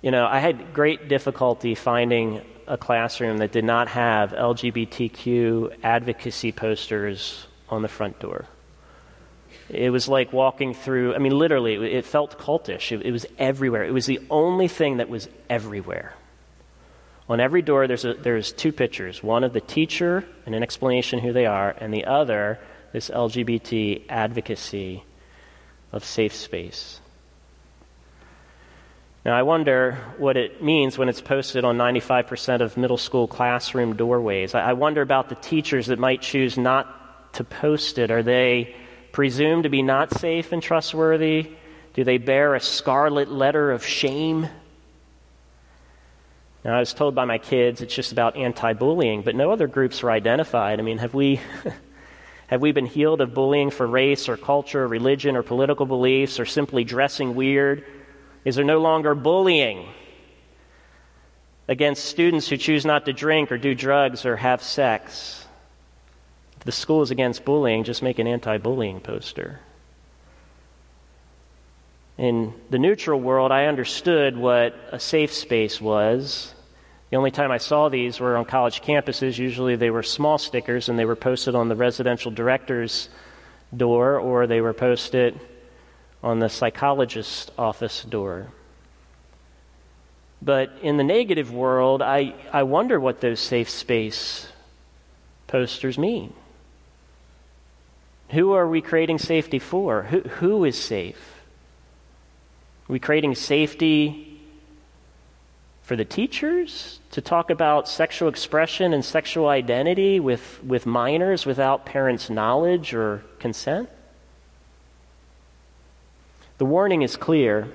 you 0.00 0.10
know, 0.10 0.26
I 0.26 0.38
had 0.38 0.72
great 0.72 1.08
difficulty 1.08 1.74
finding 1.74 2.40
a 2.66 2.78
classroom 2.78 3.38
that 3.38 3.52
did 3.52 3.64
not 3.64 3.88
have 3.88 4.32
LGBTQ 4.32 5.76
advocacy 5.82 6.52
posters 6.52 7.46
on 7.68 7.82
the 7.82 7.88
front 7.88 8.18
door. 8.20 8.46
It 9.68 9.90
was 9.90 10.08
like 10.08 10.32
walking 10.32 10.74
through, 10.74 11.14
I 11.14 11.18
mean, 11.18 11.36
literally, 11.36 11.74
it 11.92 12.04
felt 12.04 12.38
cultish. 12.38 12.92
It, 12.92 13.06
it, 13.06 13.12
was 13.12 13.26
everywhere. 13.38 13.84
It 13.84 13.92
was 13.92 14.06
the 14.06 14.20
only 14.30 14.68
thing 14.68 14.98
that 14.98 15.08
was 15.08 15.28
everywhere. 15.48 16.14
On 17.28 17.40
every 17.40 17.62
door, 17.62 17.86
there's, 17.86 18.04
a, 18.04 18.14
there's 18.14 18.52
two 18.52 18.72
pictures 18.72 19.22
one 19.22 19.44
of 19.44 19.54
the 19.54 19.60
teacher 19.60 20.24
and 20.44 20.54
an 20.54 20.62
explanation 20.62 21.18
who 21.18 21.32
they 21.32 21.46
are, 21.46 21.74
and 21.78 21.94
the 21.94 22.04
other, 22.04 22.58
this 22.92 23.08
LGBT 23.08 24.02
advocacy 24.10 25.02
of 25.92 26.04
safe 26.04 26.34
space. 26.34 27.00
Now, 29.24 29.34
I 29.34 29.42
wonder 29.42 29.92
what 30.18 30.36
it 30.36 30.62
means 30.62 30.98
when 30.98 31.08
it's 31.08 31.22
posted 31.22 31.64
on 31.64 31.78
95% 31.78 32.60
of 32.60 32.76
middle 32.76 32.98
school 32.98 33.26
classroom 33.26 33.96
doorways. 33.96 34.54
I 34.54 34.74
wonder 34.74 35.00
about 35.00 35.30
the 35.30 35.34
teachers 35.36 35.86
that 35.86 35.98
might 35.98 36.20
choose 36.20 36.58
not 36.58 37.32
to 37.34 37.44
post 37.44 37.98
it. 37.98 38.10
Are 38.10 38.22
they 38.22 38.76
presumed 39.14 39.62
to 39.62 39.70
be 39.70 39.80
not 39.80 40.12
safe 40.12 40.52
and 40.52 40.62
trustworthy? 40.62 41.52
Do 41.94 42.04
they 42.04 42.18
bear 42.18 42.54
a 42.54 42.60
scarlet 42.60 43.30
letter 43.30 43.72
of 43.72 43.86
shame? 43.86 44.48
Now, 46.64 46.76
I 46.76 46.80
was 46.80 46.92
told 46.92 47.14
by 47.14 47.24
my 47.24 47.38
kids 47.38 47.80
it's 47.80 47.94
just 47.94 48.12
about 48.12 48.36
anti 48.36 48.74
bullying, 48.74 49.22
but 49.22 49.34
no 49.34 49.52
other 49.52 49.68
groups 49.68 50.02
were 50.02 50.10
identified. 50.10 50.78
I 50.78 50.82
mean, 50.82 50.98
have 50.98 51.14
we. 51.14 51.40
Have 52.48 52.60
we 52.60 52.72
been 52.72 52.84
healed 52.84 53.22
of 53.22 53.32
bullying 53.32 53.70
for 53.70 53.86
race 53.86 54.28
or 54.28 54.36
culture, 54.36 54.82
or 54.84 54.86
religion 54.86 55.34
or 55.34 55.42
political 55.42 55.86
beliefs, 55.86 56.38
or 56.38 56.44
simply 56.44 56.84
dressing 56.84 57.34
weird 57.34 57.84
is 58.44 58.56
there 58.56 58.64
no 58.64 58.80
longer 58.80 59.14
bullying 59.14 59.88
against 61.66 62.04
students 62.04 62.48
who 62.48 62.58
choose 62.58 62.84
not 62.84 63.06
to 63.06 63.12
drink 63.12 63.50
or 63.50 63.58
do 63.58 63.74
drugs 63.74 64.26
or 64.26 64.36
have 64.36 64.62
sex? 64.62 65.43
The 66.64 66.72
school 66.72 67.02
is 67.02 67.10
against 67.10 67.44
bullying, 67.44 67.84
just 67.84 68.02
make 68.02 68.18
an 68.18 68.26
anti 68.26 68.58
bullying 68.58 69.00
poster. 69.00 69.60
In 72.16 72.54
the 72.70 72.78
neutral 72.78 73.20
world, 73.20 73.50
I 73.50 73.66
understood 73.66 74.36
what 74.36 74.74
a 74.92 75.00
safe 75.00 75.32
space 75.32 75.80
was. 75.80 76.54
The 77.10 77.16
only 77.16 77.32
time 77.32 77.50
I 77.50 77.58
saw 77.58 77.88
these 77.88 78.20
were 78.20 78.36
on 78.36 78.44
college 78.44 78.82
campuses. 78.82 79.38
Usually 79.38 79.76
they 79.76 79.90
were 79.90 80.02
small 80.02 80.38
stickers 80.38 80.88
and 80.88 80.98
they 80.98 81.04
were 81.04 81.16
posted 81.16 81.54
on 81.54 81.68
the 81.68 81.76
residential 81.76 82.30
director's 82.30 83.08
door 83.76 84.18
or 84.18 84.46
they 84.46 84.60
were 84.60 84.72
posted 84.72 85.38
on 86.22 86.38
the 86.38 86.48
psychologist's 86.48 87.50
office 87.58 88.02
door. 88.04 88.48
But 90.40 90.72
in 90.82 90.96
the 90.96 91.04
negative 91.04 91.52
world, 91.52 92.00
I, 92.00 92.34
I 92.52 92.62
wonder 92.62 92.98
what 93.00 93.20
those 93.20 93.40
safe 93.40 93.68
space 93.68 94.46
posters 95.46 95.98
mean. 95.98 96.32
Who 98.30 98.52
are 98.52 98.66
we 98.66 98.80
creating 98.80 99.18
safety 99.18 99.58
for? 99.58 100.04
Who, 100.04 100.20
who 100.20 100.64
is 100.64 100.80
safe? 100.80 101.42
Are 102.88 102.92
we 102.92 102.98
creating 102.98 103.34
safety 103.34 104.40
for 105.82 105.96
the 105.96 106.04
teachers 106.04 107.00
to 107.10 107.20
talk 107.20 107.50
about 107.50 107.88
sexual 107.88 108.28
expression 108.28 108.92
and 108.92 109.04
sexual 109.04 109.48
identity 109.48 110.20
with, 110.20 110.62
with 110.64 110.86
minors 110.86 111.46
without 111.46 111.86
parents' 111.86 112.30
knowledge 112.30 112.94
or 112.94 113.22
consent? 113.38 113.88
The 116.58 116.64
warning 116.64 117.02
is 117.02 117.16
clear 117.16 117.68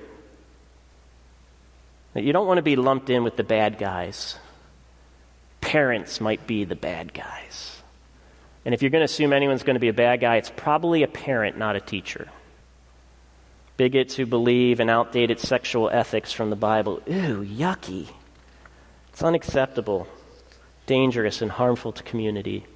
that 2.14 2.24
you 2.24 2.32
don't 2.32 2.46
want 2.46 2.58
to 2.58 2.62
be 2.62 2.76
lumped 2.76 3.10
in 3.10 3.24
with 3.24 3.36
the 3.36 3.44
bad 3.44 3.78
guys. 3.78 4.36
Parents 5.60 6.20
might 6.20 6.46
be 6.46 6.64
the 6.64 6.74
bad 6.74 7.12
guys. 7.12 7.79
And 8.64 8.74
if 8.74 8.82
you're 8.82 8.90
going 8.90 9.00
to 9.00 9.06
assume 9.06 9.32
anyone's 9.32 9.62
going 9.62 9.74
to 9.74 9.80
be 9.80 9.88
a 9.88 9.92
bad 9.92 10.20
guy, 10.20 10.36
it's 10.36 10.52
probably 10.54 11.02
a 11.02 11.08
parent, 11.08 11.56
not 11.56 11.76
a 11.76 11.80
teacher. 11.80 12.28
Bigots 13.76 14.14
who 14.14 14.26
believe 14.26 14.80
in 14.80 14.90
outdated 14.90 15.40
sexual 15.40 15.88
ethics 15.88 16.32
from 16.32 16.50
the 16.50 16.56
Bible. 16.56 17.00
Ooh, 17.08 17.44
yucky. 17.44 18.08
It's 19.08 19.22
unacceptable, 19.22 20.06
dangerous, 20.86 21.40
and 21.40 21.50
harmful 21.50 21.92
to 21.92 22.02
community. 22.02 22.66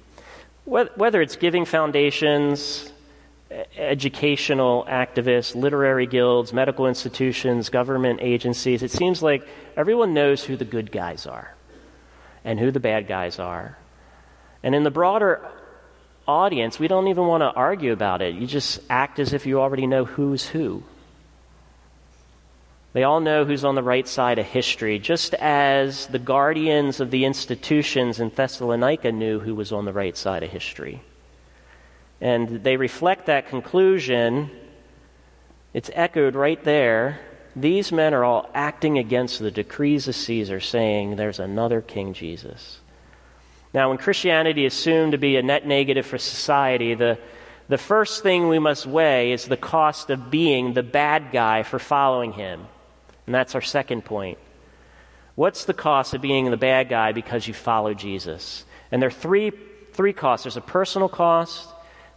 Whether 0.65 1.21
it's 1.21 1.35
giving 1.35 1.65
foundations, 1.65 2.91
educational 3.77 4.85
activists, 4.89 5.53
literary 5.53 6.07
guilds, 6.07 6.51
medical 6.51 6.87
institutions, 6.87 7.69
government 7.69 8.19
agencies, 8.23 8.81
it 8.81 8.89
seems 8.89 9.21
like 9.21 9.47
everyone 9.77 10.15
knows 10.15 10.43
who 10.43 10.57
the 10.57 10.65
good 10.65 10.91
guys 10.91 11.27
are 11.27 11.53
and 12.43 12.59
who 12.59 12.71
the 12.71 12.79
bad 12.79 13.07
guys 13.07 13.37
are. 13.37 13.77
And 14.63 14.73
in 14.73 14.81
the 14.81 14.89
broader 14.89 15.47
audience, 16.27 16.79
we 16.79 16.87
don't 16.87 17.07
even 17.07 17.27
want 17.27 17.41
to 17.41 17.51
argue 17.51 17.91
about 17.91 18.21
it. 18.21 18.35
You 18.35 18.47
just 18.47 18.79
act 18.89 19.19
as 19.19 19.33
if 19.33 19.45
you 19.45 19.59
already 19.59 19.87
know 19.87 20.05
who's 20.05 20.47
who. 20.47 20.83
They 22.93 23.03
all 23.03 23.19
know 23.19 23.43
who's 23.43 23.65
on 23.65 23.75
the 23.75 23.83
right 23.83 24.07
side 24.07 24.39
of 24.39 24.45
history, 24.45 24.99
just 24.99 25.33
as 25.33 26.07
the 26.07 26.19
guardians 26.19 27.01
of 27.01 27.11
the 27.11 27.25
institutions 27.25 28.21
in 28.21 28.29
Thessalonica 28.29 29.11
knew 29.11 29.39
who 29.39 29.53
was 29.53 29.73
on 29.73 29.83
the 29.83 29.91
right 29.91 30.15
side 30.15 30.43
of 30.43 30.49
history. 30.49 31.01
And 32.21 32.63
they 32.63 32.77
reflect 32.77 33.25
that 33.25 33.49
conclusion. 33.49 34.49
It's 35.73 35.91
echoed 35.93 36.35
right 36.35 36.63
there. 36.63 37.19
These 37.53 37.91
men 37.91 38.13
are 38.13 38.23
all 38.23 38.49
acting 38.53 38.97
against 38.97 39.39
the 39.39 39.51
decrees 39.51 40.07
of 40.07 40.15
Caesar, 40.15 40.61
saying 40.61 41.17
there's 41.17 41.39
another 41.39 41.81
King 41.81 42.13
Jesus. 42.13 42.79
Now, 43.75 43.89
when 43.89 43.97
Christianity 43.97 44.63
is 44.63 44.73
assumed 44.73 45.11
to 45.11 45.17
be 45.17 45.35
a 45.35 45.43
net 45.43 45.67
negative 45.67 46.05
for 46.05 46.17
society, 46.17 46.93
the, 46.93 47.19
the 47.67 47.77
first 47.77 48.23
thing 48.23 48.47
we 48.47 48.57
must 48.57 48.85
weigh 48.85 49.33
is 49.33 49.49
the 49.49 49.57
cost 49.57 50.09
of 50.09 50.31
being 50.31 50.73
the 50.73 50.81
bad 50.81 51.33
guy 51.33 51.63
for 51.63 51.77
following 51.77 52.31
him. 52.31 52.67
And 53.25 53.35
that's 53.35 53.53
our 53.53 53.61
second 53.61 54.05
point. 54.05 54.37
What's 55.35 55.65
the 55.65 55.73
cost 55.73 56.13
of 56.13 56.21
being 56.21 56.49
the 56.49 56.55
bad 56.55 56.87
guy 56.87 57.11
because 57.11 57.49
you 57.49 57.53
follow 57.53 57.93
Jesus? 57.93 58.63
And 58.93 59.01
there 59.01 59.09
are 59.09 59.11
three, 59.11 59.51
three 59.91 60.13
costs 60.13 60.45
there's 60.45 60.55
a 60.55 60.61
personal 60.61 61.09
cost, 61.09 61.67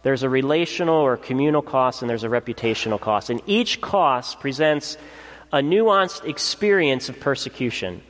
there's 0.03 0.23
a 0.23 0.29
relational 0.29 0.95
or 0.95 1.17
communal 1.17 1.61
cost, 1.61 2.01
and 2.01 2.09
there's 2.09 2.23
a 2.23 2.29
reputational 2.29 3.01
cost. 3.01 3.29
And 3.29 3.41
each 3.47 3.81
cost 3.81 4.39
presents 4.39 4.97
a 5.51 5.57
nuanced 5.57 6.23
experience 6.23 7.09
of 7.09 7.19
persecution. 7.19 8.01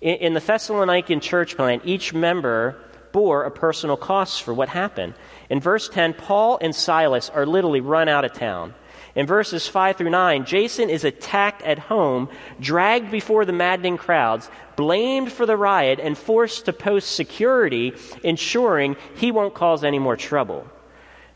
In, 0.00 0.16
in 0.16 0.34
the 0.34 0.40
Thessalonican 0.40 1.20
church 1.20 1.56
plan, 1.56 1.80
each 1.84 2.12
member 2.14 2.76
bore 3.12 3.44
a 3.44 3.50
personal 3.50 3.96
cost 3.96 4.42
for 4.42 4.54
what 4.54 4.68
happened. 4.68 5.14
In 5.48 5.60
verse 5.60 5.88
10, 5.88 6.14
Paul 6.14 6.58
and 6.60 6.74
Silas 6.74 7.28
are 7.30 7.46
literally 7.46 7.80
run 7.80 8.08
out 8.08 8.24
of 8.24 8.32
town. 8.32 8.74
In 9.16 9.26
verses 9.26 9.66
5 9.66 9.96
through 9.96 10.10
9, 10.10 10.44
Jason 10.44 10.88
is 10.88 11.02
attacked 11.02 11.62
at 11.62 11.78
home, 11.80 12.28
dragged 12.60 13.10
before 13.10 13.44
the 13.44 13.52
maddening 13.52 13.96
crowds, 13.96 14.48
blamed 14.76 15.32
for 15.32 15.46
the 15.46 15.56
riot, 15.56 15.98
and 16.00 16.16
forced 16.16 16.66
to 16.66 16.72
post 16.72 17.16
security, 17.16 17.92
ensuring 18.22 18.96
he 19.16 19.32
won't 19.32 19.54
cause 19.54 19.82
any 19.82 19.98
more 19.98 20.16
trouble. 20.16 20.64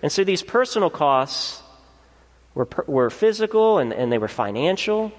And 0.03 0.13
so 0.13 0.23
these 0.23 0.43
personal 0.43 0.91
costs 0.91 1.63
were, 2.55 2.69
were 2.87 3.11
physical 3.11 3.79
and, 3.79 3.93
and 3.93 4.13
they 4.13 4.19
were 4.19 4.29
financial, 4.29 5.13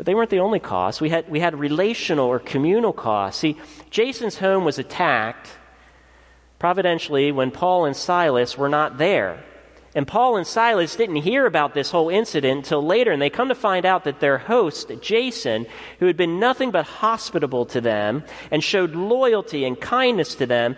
but 0.00 0.06
they 0.06 0.14
weren't 0.14 0.30
the 0.30 0.40
only 0.40 0.60
costs. 0.60 0.98
We 0.98 1.10
had, 1.10 1.28
we 1.28 1.40
had 1.40 1.60
relational 1.60 2.26
or 2.26 2.38
communal 2.38 2.94
costs. 2.94 3.38
See, 3.38 3.58
Jason's 3.90 4.38
home 4.38 4.64
was 4.64 4.78
attacked 4.78 5.50
providentially 6.58 7.30
when 7.32 7.50
Paul 7.50 7.84
and 7.84 7.94
Silas 7.94 8.56
were 8.56 8.70
not 8.70 8.96
there. 8.96 9.44
And 9.94 10.08
Paul 10.08 10.38
and 10.38 10.46
Silas 10.46 10.96
didn't 10.96 11.16
hear 11.16 11.44
about 11.44 11.74
this 11.74 11.90
whole 11.90 12.08
incident 12.08 12.56
until 12.56 12.82
later, 12.82 13.12
and 13.12 13.20
they 13.20 13.28
come 13.28 13.48
to 13.48 13.54
find 13.54 13.84
out 13.84 14.04
that 14.04 14.20
their 14.20 14.38
host, 14.38 14.90
Jason, 15.02 15.66
who 15.98 16.06
had 16.06 16.16
been 16.16 16.40
nothing 16.40 16.70
but 16.70 16.86
hospitable 16.86 17.66
to 17.66 17.82
them 17.82 18.24
and 18.50 18.64
showed 18.64 18.94
loyalty 18.94 19.66
and 19.66 19.78
kindness 19.78 20.34
to 20.36 20.46
them, 20.46 20.76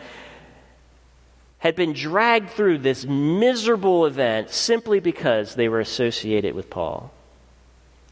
had 1.58 1.76
been 1.76 1.92
dragged 1.92 2.50
through 2.50 2.78
this 2.78 3.06
miserable 3.06 4.04
event 4.04 4.50
simply 4.50 4.98
because 4.98 5.54
they 5.54 5.68
were 5.68 5.78
associated 5.78 6.56
with 6.56 6.68
Paul. 6.68 7.12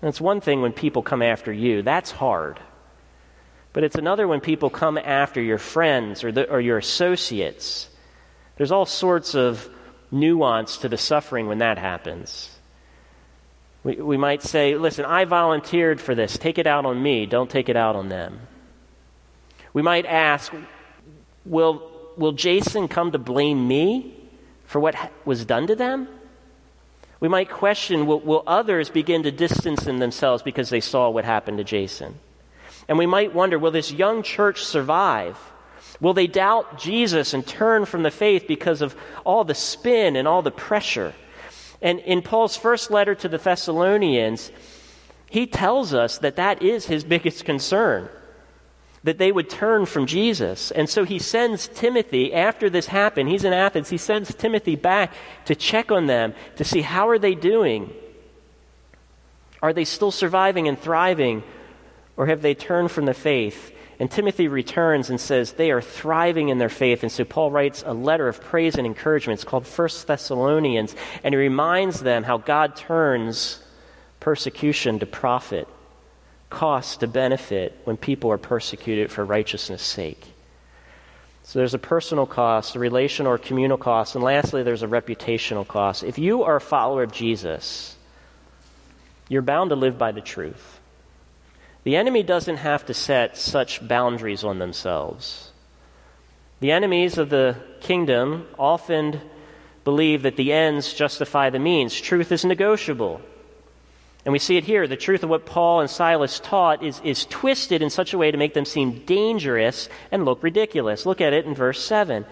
And 0.00 0.08
it's 0.08 0.20
one 0.20 0.40
thing 0.40 0.62
when 0.62 0.72
people 0.72 1.02
come 1.02 1.22
after 1.22 1.52
you, 1.52 1.82
that's 1.82 2.10
hard. 2.10 2.60
But 3.72 3.84
it's 3.84 3.96
another 3.96 4.26
when 4.26 4.40
people 4.40 4.70
come 4.70 4.98
after 4.98 5.40
your 5.40 5.58
friends 5.58 6.24
or, 6.24 6.32
the, 6.32 6.50
or 6.50 6.60
your 6.60 6.78
associates. 6.78 7.88
There's 8.56 8.72
all 8.72 8.86
sorts 8.86 9.34
of 9.34 9.68
nuance 10.10 10.78
to 10.78 10.88
the 10.88 10.96
suffering 10.96 11.46
when 11.46 11.58
that 11.58 11.78
happens. 11.78 12.50
We, 13.84 13.96
we 13.96 14.16
might 14.16 14.42
say, 14.42 14.74
listen, 14.74 15.04
I 15.04 15.24
volunteered 15.24 16.00
for 16.00 16.14
this. 16.14 16.36
Take 16.36 16.58
it 16.58 16.66
out 16.66 16.84
on 16.84 17.02
me. 17.02 17.26
Don't 17.26 17.50
take 17.50 17.68
it 17.68 17.76
out 17.76 17.96
on 17.96 18.08
them. 18.08 18.40
We 19.72 19.82
might 19.82 20.06
ask, 20.06 20.52
will 21.44 21.90
will 22.16 22.32
Jason 22.32 22.88
come 22.88 23.12
to 23.12 23.18
blame 23.18 23.66
me 23.66 24.14
for 24.64 24.78
what 24.78 24.94
was 25.24 25.44
done 25.44 25.66
to 25.68 25.74
them? 25.74 26.06
We 27.20 27.28
might 27.28 27.50
question 27.50 28.06
will, 28.06 28.20
will 28.20 28.42
others 28.46 28.88
begin 28.90 29.22
to 29.24 29.30
distance 29.30 29.84
themselves 29.84 30.42
because 30.42 30.70
they 30.70 30.80
saw 30.80 31.10
what 31.10 31.24
happened 31.24 31.58
to 31.58 31.64
Jason? 31.64 32.18
And 32.88 32.98
we 32.98 33.06
might 33.06 33.34
wonder 33.34 33.58
will 33.58 33.70
this 33.70 33.92
young 33.92 34.22
church 34.22 34.64
survive? 34.64 35.38
Will 36.00 36.14
they 36.14 36.26
doubt 36.26 36.78
Jesus 36.78 37.34
and 37.34 37.46
turn 37.46 37.84
from 37.84 38.02
the 38.02 38.10
faith 38.10 38.46
because 38.48 38.80
of 38.80 38.96
all 39.24 39.44
the 39.44 39.54
spin 39.54 40.16
and 40.16 40.26
all 40.26 40.40
the 40.40 40.50
pressure? 40.50 41.14
And 41.82 41.98
in 42.00 42.22
Paul's 42.22 42.56
first 42.56 42.90
letter 42.90 43.14
to 43.14 43.28
the 43.28 43.38
Thessalonians, 43.38 44.50
he 45.28 45.46
tells 45.46 45.92
us 45.92 46.18
that 46.18 46.36
that 46.36 46.62
is 46.62 46.86
his 46.86 47.04
biggest 47.04 47.44
concern 47.44 48.08
that 49.02 49.18
they 49.18 49.32
would 49.32 49.48
turn 49.48 49.86
from 49.86 50.06
Jesus. 50.06 50.70
And 50.70 50.88
so 50.88 51.04
he 51.04 51.18
sends 51.18 51.68
Timothy, 51.68 52.34
after 52.34 52.68
this 52.68 52.86
happened, 52.86 53.28
he's 53.28 53.44
in 53.44 53.52
Athens, 53.52 53.88
he 53.88 53.96
sends 53.96 54.34
Timothy 54.34 54.76
back 54.76 55.12
to 55.46 55.54
check 55.54 55.90
on 55.90 56.06
them, 56.06 56.34
to 56.56 56.64
see 56.64 56.82
how 56.82 57.08
are 57.08 57.18
they 57.18 57.34
doing? 57.34 57.92
Are 59.62 59.72
they 59.72 59.84
still 59.84 60.10
surviving 60.10 60.68
and 60.68 60.78
thriving? 60.78 61.42
Or 62.16 62.26
have 62.26 62.42
they 62.42 62.54
turned 62.54 62.90
from 62.90 63.06
the 63.06 63.14
faith? 63.14 63.74
And 63.98 64.10
Timothy 64.10 64.48
returns 64.48 65.10
and 65.10 65.20
says 65.20 65.52
they 65.52 65.70
are 65.70 65.82
thriving 65.82 66.48
in 66.48 66.58
their 66.58 66.70
faith. 66.70 67.02
And 67.02 67.12
so 67.12 67.24
Paul 67.24 67.50
writes 67.50 67.82
a 67.86 67.92
letter 67.92 68.28
of 68.28 68.42
praise 68.42 68.76
and 68.76 68.86
encouragement. 68.86 69.38
It's 69.38 69.48
called 69.48 69.66
First 69.66 70.06
Thessalonians. 70.06 70.94
And 71.22 71.34
he 71.34 71.38
reminds 71.38 72.00
them 72.00 72.24
how 72.24 72.38
God 72.38 72.76
turns 72.76 73.62
persecution 74.18 74.98
to 74.98 75.06
profit 75.06 75.68
cost 76.50 77.00
to 77.00 77.06
benefit 77.06 77.78
when 77.84 77.96
people 77.96 78.30
are 78.30 78.38
persecuted 78.38 79.10
for 79.10 79.24
righteousness' 79.24 79.82
sake. 79.82 80.26
So 81.44 81.58
there's 81.58 81.74
a 81.74 81.78
personal 81.78 82.26
cost, 82.26 82.76
a 82.76 82.78
relational 82.78 83.32
or 83.32 83.38
communal 83.38 83.78
cost, 83.78 84.14
and 84.14 84.22
lastly, 84.22 84.62
there's 84.62 84.82
a 84.82 84.88
reputational 84.88 85.66
cost. 85.66 86.04
If 86.04 86.18
you 86.18 86.42
are 86.42 86.56
a 86.56 86.60
follower 86.60 87.02
of 87.02 87.12
Jesus, 87.12 87.96
you're 89.28 89.42
bound 89.42 89.70
to 89.70 89.76
live 89.76 89.96
by 89.96 90.12
the 90.12 90.20
truth. 90.20 90.80
The 91.84 91.96
enemy 91.96 92.22
doesn't 92.22 92.58
have 92.58 92.86
to 92.86 92.94
set 92.94 93.36
such 93.36 93.86
boundaries 93.86 94.44
on 94.44 94.58
themselves. 94.58 95.50
The 96.60 96.72
enemies 96.72 97.16
of 97.16 97.30
the 97.30 97.56
kingdom 97.80 98.46
often 98.58 99.20
believe 99.82 100.22
that 100.22 100.36
the 100.36 100.52
ends 100.52 100.92
justify 100.92 101.48
the 101.48 101.58
means. 101.58 101.98
Truth 101.98 102.32
is 102.32 102.44
negotiable. 102.44 103.22
And 104.30 104.32
we 104.32 104.38
see 104.38 104.56
it 104.56 104.62
here. 104.62 104.86
The 104.86 104.96
truth 104.96 105.24
of 105.24 105.28
what 105.28 105.44
Paul 105.44 105.80
and 105.80 105.90
Silas 105.90 106.38
taught 106.38 106.84
is, 106.84 107.00
is 107.02 107.24
twisted 107.24 107.82
in 107.82 107.90
such 107.90 108.14
a 108.14 108.18
way 108.18 108.30
to 108.30 108.38
make 108.38 108.54
them 108.54 108.64
seem 108.64 109.00
dangerous 109.00 109.88
and 110.12 110.24
look 110.24 110.44
ridiculous. 110.44 111.04
Look 111.04 111.20
at 111.20 111.32
it 111.32 111.46
in 111.46 111.54
verse 111.56 111.82
7. 111.84 112.24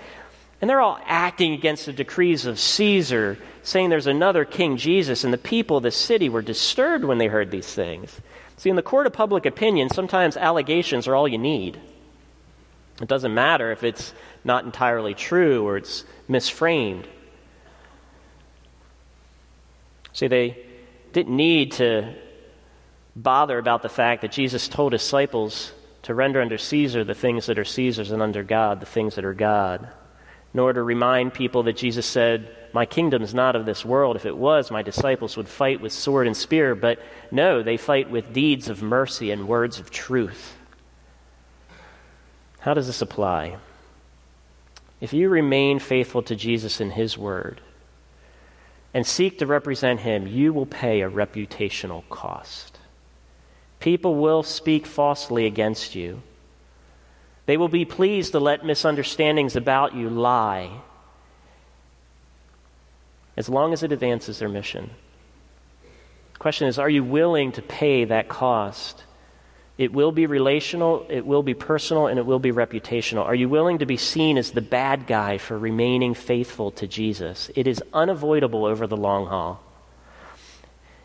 And 0.61 0.71
they're 0.71 0.81
all 0.81 1.01
acting 1.07 1.55
against 1.55 1.87
the 1.87 1.93
decrees 1.93 2.47
of 2.47 2.61
Caesar, 2.61 3.37
saying 3.65 3.91
there's 3.91 4.07
another 4.07 4.45
King 4.45 4.77
Jesus, 4.77 5.25
and 5.25 5.33
the 5.33 5.39
people 5.39 5.79
of 5.79 5.83
the 5.83 5.91
city 5.91 6.29
were 6.29 6.41
disturbed 6.41 7.05
when 7.05 7.19
they 7.19 7.27
heard 7.27 7.51
these 7.51 7.75
things. 7.75 8.21
See, 8.59 8.71
in 8.71 8.77
the 8.77 8.81
court 8.81 9.09
of 9.09 9.13
public 9.13 9.45
opinion, 9.45 9.89
sometimes 9.89 10.37
allegations 10.37 11.09
are 11.09 11.17
all 11.17 11.27
you 11.27 11.37
need. 11.37 11.81
It 13.03 13.09
doesn't 13.09 13.35
matter 13.35 13.73
if 13.73 13.83
it's 13.83 14.15
not 14.45 14.65
entirely 14.65 15.15
true 15.15 15.67
or 15.67 15.77
it's 15.77 16.05
misframed. 16.31 17.07
See, 20.13 20.29
they 20.29 20.68
didn't 21.13 21.37
need 21.37 21.73
to 21.73 22.15
bother 23.17 23.59
about 23.59 23.83
the 23.83 23.89
fact 23.89 24.23
that 24.23 24.33
Jesus 24.33 24.69
told 24.69 24.93
his 24.93 25.03
disciples 25.03 25.73
to 26.03 26.15
render 26.15 26.41
unto 26.41 26.57
Caesar 26.57 27.05
the 27.05 27.15
things 27.15 27.47
that 27.47 27.59
are 27.59 27.65
Caesar's 27.65 28.11
and 28.11 28.23
under 28.23 28.43
God 28.43 28.81
the 28.81 28.87
things 28.87 29.17
that 29.17 29.25
are 29.25 29.35
God, 29.35 29.89
nor 30.55 30.73
to 30.73 30.83
remind 30.83 31.35
people 31.35 31.65
that 31.65 31.77
Jesus 31.77 32.07
said, 32.07 32.55
My 32.73 32.87
kingdom 32.87 33.23
is 33.23 33.35
not 33.35 33.57
of 33.57 33.67
this 33.67 33.85
world. 33.85 34.17
If 34.17 34.25
it 34.25 34.37
was, 34.37 34.71
my 34.71 34.83
disciples 34.83 35.37
would 35.37 35.49
fight 35.49 35.81
with 35.81 35.93
sword 35.93 36.27
and 36.27 36.37
spear. 36.37 36.75
But 36.75 37.01
no, 37.31 37.63
they 37.63 37.77
fight 37.77 38.11
with 38.11 38.33
deeds 38.33 38.69
of 38.69 38.83
mercy 38.83 39.31
and 39.31 39.49
words 39.49 39.79
of 39.79 39.91
truth. 39.91 40.57
How 42.61 42.75
does 42.75 42.87
this 42.87 43.03
apply? 43.03 43.57
If 45.01 45.13
you 45.13 45.29
remain 45.29 45.79
faithful 45.79 46.23
to 46.23 46.35
Jesus 46.35 46.81
and 46.81 46.93
his 46.93 47.17
word, 47.17 47.61
and 48.95 49.07
seek 49.07 49.39
to 49.39 49.47
represent 49.47 50.01
him, 50.01 50.27
you 50.27 50.53
will 50.53 50.67
pay 50.67 51.03
a 51.03 51.11
reputational 51.11 52.09
cost. 52.09 52.79
People 53.81 54.17
will 54.17 54.43
speak 54.43 54.87
falsely 54.87 55.47
against 55.47 55.95
you. 55.95 56.23
They 57.47 57.57
will 57.57 57.69
be 57.69 57.85
pleased 57.85 58.33
to 58.33 58.41
let 58.41 58.65
misunderstandings 58.65 59.57
about 59.57 59.95
you 59.95 60.11
lie 60.11 60.71
as 63.37 63.49
long 63.49 63.73
as 63.73 63.83
it 63.83 63.93
advances 63.93 64.41
their 64.41 64.49
mission. 64.49 64.91
The 66.33 66.39
question 66.39 66.69
is 66.69 66.79
are 66.79 66.91
you 66.91 67.05
willing 67.05 67.53
to 67.53 67.63
pay 67.63 68.05
that 68.05 68.29
cost 68.29 69.05
it 69.79 69.93
will 69.93 70.11
be 70.11 70.27
relational, 70.27 71.07
it 71.09 71.25
will 71.25 71.45
be 71.45 71.55
personal, 71.55 72.09
and 72.09 72.19
it 72.19 72.27
will 72.27 72.41
be 72.41 72.51
reputational. 72.51 73.25
Are 73.25 73.35
you 73.35 73.49
willing 73.49 73.79
to 73.79 73.87
be 73.87 73.97
seen 73.97 74.37
as 74.37 74.51
the 74.51 74.61
bad 74.61 75.07
guy 75.07 75.39
for 75.39 75.57
remaining 75.57 76.15
faithful 76.15 76.73
to 76.73 76.89
Jesus? 76.89 77.49
It 77.55 77.69
is 77.69 77.81
unavoidable 77.93 78.65
over 78.65 78.89
the 78.89 78.97
long 78.97 79.27
haul. 79.27 79.63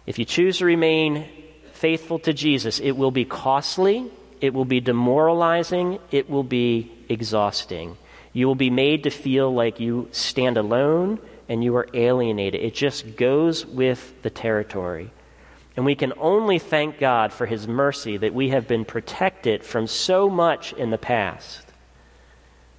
If 0.08 0.18
you 0.18 0.26
choose 0.26 0.58
to 0.58 0.66
remain 0.66 1.28
faithful 1.74 2.18
to 2.20 2.34
Jesus, 2.34 2.80
it 2.80 2.94
will 2.94 3.12
be 3.12 3.26
costly, 3.26 4.12
it 4.42 4.56
will 4.56 4.66
be 4.66 4.80
demoralizing, 4.80 6.00
it 6.10 6.28
will 6.28 6.44
be 6.44 6.92
exhausting. 7.08 7.96
You 8.34 8.48
will 8.48 8.56
be 8.56 8.72
made 8.72 9.04
to 9.04 9.12
feel 9.12 9.54
like 9.54 9.80
you 9.80 10.10
stand 10.12 10.58
alone 10.58 11.20
and 11.48 11.64
you 11.64 11.76
are 11.76 11.88
alienated. 11.94 12.62
It 12.62 12.74
just 12.74 13.16
goes 13.16 13.68
with 13.68 14.20
the 14.24 14.32
territory. 14.32 15.12
And 15.76 15.86
we 15.86 15.96
can 15.96 16.14
only 16.18 16.60
thank 16.60 17.00
God 17.00 17.34
for 17.34 17.46
His 17.46 17.68
mercy 17.68 18.18
that 18.18 18.34
we 18.34 18.50
have 18.50 18.68
been 18.68 18.86
protected 18.86 19.64
from 19.64 19.88
so 19.88 20.30
much 20.30 20.74
in 20.74 20.92
the 20.92 20.98
past. 20.98 21.66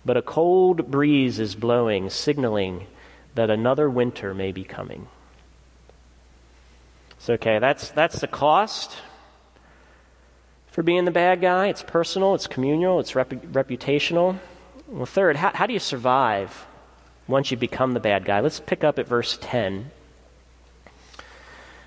But 0.04 0.16
a 0.16 0.22
cold 0.22 0.90
breeze 0.90 1.40
is 1.40 1.54
blowing, 1.54 2.10
signaling 2.10 2.86
that 3.34 3.50
another 3.50 3.90
winter 3.90 4.34
may 4.34 4.52
be 4.52 4.64
coming. 4.64 5.08
So, 7.18 7.34
okay, 7.34 7.58
that's, 7.58 7.90
that's 7.90 8.20
the 8.20 8.28
cost 8.28 8.98
for 10.70 10.82
being 10.82 11.04
the 11.04 11.10
bad 11.10 11.40
guy. 11.40 11.68
It's 11.68 11.82
personal, 11.82 12.34
it's 12.34 12.46
communal, 12.46 13.00
it's 13.00 13.14
rep- 13.14 13.30
reputational. 13.30 14.38
Well, 14.88 15.06
third, 15.06 15.36
how, 15.36 15.50
how 15.54 15.66
do 15.66 15.72
you 15.72 15.78
survive 15.78 16.66
once 17.26 17.50
you 17.50 17.56
become 17.56 17.92
the 17.92 18.00
bad 18.00 18.24
guy? 18.24 18.40
Let's 18.40 18.60
pick 18.60 18.84
up 18.84 18.98
at 18.98 19.08
verse 19.08 19.38
10. 19.40 19.90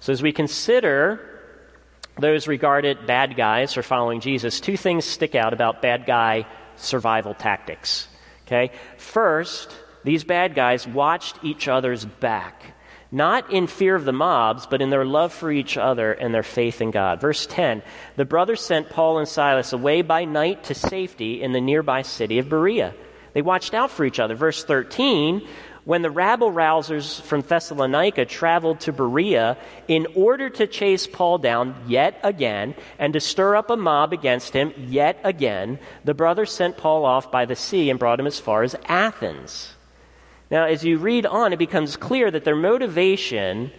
So, 0.00 0.12
as 0.12 0.22
we 0.22 0.32
consider 0.32 1.20
those 2.18 2.48
regarded 2.48 3.06
bad 3.06 3.36
guys 3.36 3.74
for 3.74 3.82
following 3.82 4.20
Jesus, 4.20 4.60
two 4.60 4.76
things 4.76 5.04
stick 5.04 5.34
out 5.34 5.52
about 5.52 5.82
bad 5.82 6.06
guy 6.06 6.46
survival 6.76 7.34
tactics. 7.34 8.08
Okay? 8.46 8.72
First, 8.96 9.74
these 10.02 10.24
bad 10.24 10.54
guys 10.54 10.86
watched 10.86 11.38
each 11.44 11.68
other's 11.68 12.04
back, 12.04 12.62
not 13.12 13.52
in 13.52 13.66
fear 13.66 13.94
of 13.94 14.04
the 14.06 14.12
mobs, 14.12 14.66
but 14.66 14.80
in 14.80 14.90
their 14.90 15.04
love 15.04 15.32
for 15.32 15.52
each 15.52 15.76
other 15.76 16.12
and 16.12 16.34
their 16.34 16.42
faith 16.42 16.80
in 16.80 16.90
God. 16.90 17.20
Verse 17.20 17.46
10 17.46 17.82
The 18.16 18.24
brothers 18.24 18.62
sent 18.62 18.90
Paul 18.90 19.18
and 19.18 19.28
Silas 19.28 19.72
away 19.72 20.02
by 20.02 20.24
night 20.24 20.64
to 20.64 20.74
safety 20.74 21.42
in 21.42 21.52
the 21.52 21.60
nearby 21.60 22.02
city 22.02 22.38
of 22.38 22.48
Berea. 22.48 22.94
They 23.32 23.42
watched 23.42 23.74
out 23.74 23.90
for 23.90 24.04
each 24.04 24.18
other. 24.18 24.34
Verse 24.34 24.64
13 24.64 25.46
when 25.90 26.02
the 26.02 26.10
rabble 26.12 26.52
rousers 26.52 27.20
from 27.22 27.40
Thessalonica 27.40 28.24
traveled 28.24 28.78
to 28.78 28.92
Berea 28.92 29.58
in 29.88 30.06
order 30.14 30.48
to 30.48 30.68
chase 30.68 31.08
Paul 31.08 31.38
down 31.38 31.74
yet 31.88 32.20
again 32.22 32.76
and 33.00 33.12
to 33.14 33.18
stir 33.18 33.56
up 33.56 33.70
a 33.70 33.76
mob 33.76 34.12
against 34.12 34.52
him 34.52 34.72
yet 34.76 35.18
again, 35.24 35.80
the 36.04 36.14
brothers 36.14 36.52
sent 36.52 36.76
Paul 36.76 37.04
off 37.04 37.32
by 37.32 37.44
the 37.44 37.56
sea 37.56 37.90
and 37.90 37.98
brought 37.98 38.20
him 38.20 38.28
as 38.28 38.38
far 38.38 38.62
as 38.62 38.76
Athens. 38.84 39.74
Now, 40.48 40.66
as 40.66 40.84
you 40.84 40.96
read 40.96 41.26
on, 41.26 41.52
it 41.52 41.58
becomes 41.58 41.96
clear 41.96 42.30
that 42.30 42.44
their 42.44 42.54
motivation 42.54 43.72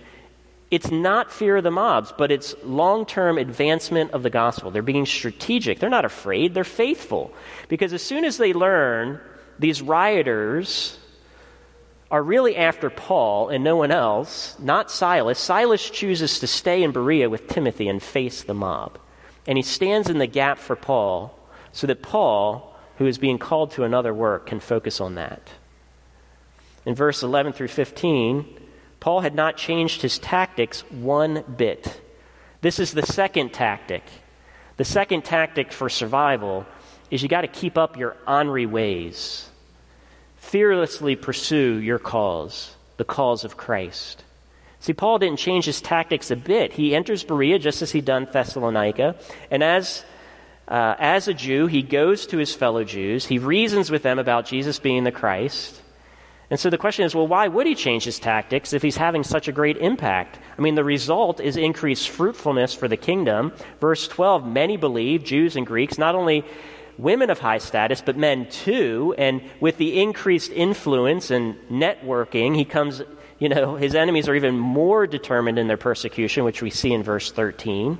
it's 0.70 0.92
not 0.92 1.32
fear 1.32 1.56
of 1.56 1.64
the 1.64 1.72
mobs, 1.72 2.14
but 2.18 2.30
it's 2.30 2.56
long 2.62 3.06
term 3.06 3.38
advancement 3.38 4.12
of 4.12 4.22
the 4.22 4.30
gospel. 4.30 4.70
They're 4.70 4.82
being 4.82 5.06
strategic. 5.06 5.80
They're 5.80 5.90
not 5.90 6.04
afraid, 6.04 6.56
they're 6.56 6.66
faithful. 6.66 7.34
Because 7.70 7.94
as 7.94 8.02
soon 8.02 8.26
as 8.26 8.36
they 8.36 8.52
learn 8.52 9.22
these 9.60 9.82
rioters 9.82 10.98
are 12.12 12.22
really 12.22 12.58
after 12.58 12.90
Paul 12.90 13.48
and 13.48 13.64
no 13.64 13.78
one 13.78 13.90
else, 13.90 14.58
not 14.60 14.92
Silas. 14.92 15.40
Silas 15.40 15.90
chooses 15.90 16.40
to 16.40 16.46
stay 16.48 16.84
in 16.84 16.92
Berea 16.92 17.30
with 17.30 17.48
Timothy 17.48 17.88
and 17.88 18.04
face 18.04 18.44
the 18.44 18.54
mob. 18.54 19.00
And 19.48 19.58
he 19.58 19.64
stands 19.64 20.10
in 20.10 20.18
the 20.18 20.28
gap 20.28 20.60
for 20.60 20.76
Paul 20.76 21.40
so 21.72 21.88
that 21.88 22.04
Paul, 22.04 22.76
who 22.98 23.08
is 23.08 23.18
being 23.18 23.40
called 23.40 23.72
to 23.72 23.86
another 23.86 24.14
work, 24.14 24.46
can 24.46 24.60
focus 24.60 25.00
on 25.00 25.16
that. 25.16 25.52
In 26.86 26.96
verse 26.96 27.24
11 27.24 27.54
through 27.54 27.70
15, 27.70 28.60
Paul 29.00 29.22
had 29.22 29.34
not 29.34 29.56
changed 29.56 30.02
his 30.02 30.20
tactics 30.20 30.82
one 30.92 31.44
bit. 31.58 32.02
This 32.60 32.78
is 32.78 32.92
the 32.92 33.06
second 33.06 33.54
tactic. 33.54 34.04
The 34.76 34.84
second 34.84 35.24
tactic 35.24 35.72
for 35.72 35.88
survival 35.88 36.66
is 37.10 37.24
you 37.24 37.30
got 37.30 37.42
to 37.42 37.48
keep 37.48 37.78
up 37.78 37.98
your 37.98 38.18
ornery 38.28 38.66
ways 38.66 39.51
fearlessly 40.42 41.16
pursue 41.16 41.76
your 41.76 42.00
cause, 42.00 42.76
the 42.98 43.06
cause 43.06 43.46
of 43.46 43.58
Christ. 43.58 44.24
See, 44.80 44.92
Paul 44.92 45.20
didn't 45.20 45.38
change 45.38 45.66
his 45.66 45.80
tactics 45.80 46.32
a 46.32 46.36
bit. 46.36 46.74
He 46.74 46.96
enters 46.96 47.24
Berea 47.24 47.60
just 47.60 47.84
as 47.84 47.92
he'd 47.92 48.06
done 48.06 48.28
Thessalonica, 48.30 49.16
and 49.52 49.64
as 49.64 50.04
uh, 50.68 50.96
as 51.00 51.28
a 51.28 51.34
Jew, 51.34 51.68
he 51.68 51.82
goes 51.82 52.26
to 52.28 52.38
his 52.38 52.56
fellow 52.56 52.84
Jews. 52.84 53.26
He 53.26 53.38
reasons 53.38 53.92
with 53.92 54.04
them 54.04 54.20
about 54.20 54.46
Jesus 54.46 54.80
being 54.80 55.04
the 55.04 55.12
Christ. 55.12 55.80
And 56.50 56.60
so 56.60 56.70
the 56.70 56.78
question 56.78 57.06
is 57.06 57.14
well, 57.14 57.28
why 57.28 57.48
would 57.48 57.68
he 57.68 57.76
change 57.76 58.04
his 58.04 58.20
tactics 58.20 58.74
if 58.74 58.82
he's 58.82 58.98
having 58.98 59.24
such 59.24 59.48
a 59.48 59.52
great 59.52 59.78
impact? 59.78 60.40
I 60.58 60.62
mean, 60.62 60.76
the 60.76 60.84
result 60.84 61.40
is 61.40 61.56
increased 61.56 62.10
fruitfulness 62.10 62.74
for 62.74 62.88
the 62.88 62.98
kingdom. 62.98 63.54
Verse 63.80 64.08
12 64.08 64.48
many 64.48 64.76
believe, 64.76 65.24
Jews 65.24 65.56
and 65.56 65.68
Greeks, 65.68 65.98
not 66.00 66.16
only 66.16 66.44
women 67.02 67.30
of 67.30 67.40
high 67.40 67.58
status, 67.58 68.02
but 68.02 68.18
men 68.18 68.50
too. 68.50 69.16
And 69.18 69.42
with 69.60 69.78
the 69.78 70.02
increased 70.02 70.52
influence 70.52 71.32
and 71.32 71.56
networking, 71.70 72.56
he 72.56 72.66
comes, 72.66 73.02
you 73.40 73.50
know, 73.50 73.76
his 73.76 73.96
enemies 73.96 74.30
are 74.30 74.36
even 74.36 74.58
more 74.58 75.08
determined 75.08 75.58
in 75.58 75.68
their 75.68 75.78
persecution, 75.78 76.44
which 76.44 76.62
we 76.62 76.70
see 76.70 76.94
in 76.94 77.04
verse 77.04 77.32
13. 77.32 77.98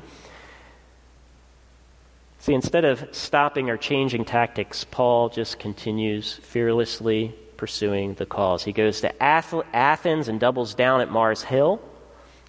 See, 2.40 2.54
instead 2.54 2.86
of 2.86 3.08
stopping 3.12 3.70
or 3.70 3.78
changing 3.78 4.26
tactics, 4.26 4.84
Paul 4.84 5.30
just 5.30 5.60
continues 5.60 6.34
fearlessly 6.34 7.36
pursuing 7.56 8.16
the 8.16 8.26
cause. 8.26 8.64
He 8.64 8.72
goes 8.72 9.02
to 9.02 9.24
Athens 9.24 10.28
and 10.28 10.40
doubles 10.40 10.74
down 10.74 11.02
at 11.02 11.12
Mars 11.12 11.44
Hill. 11.44 11.80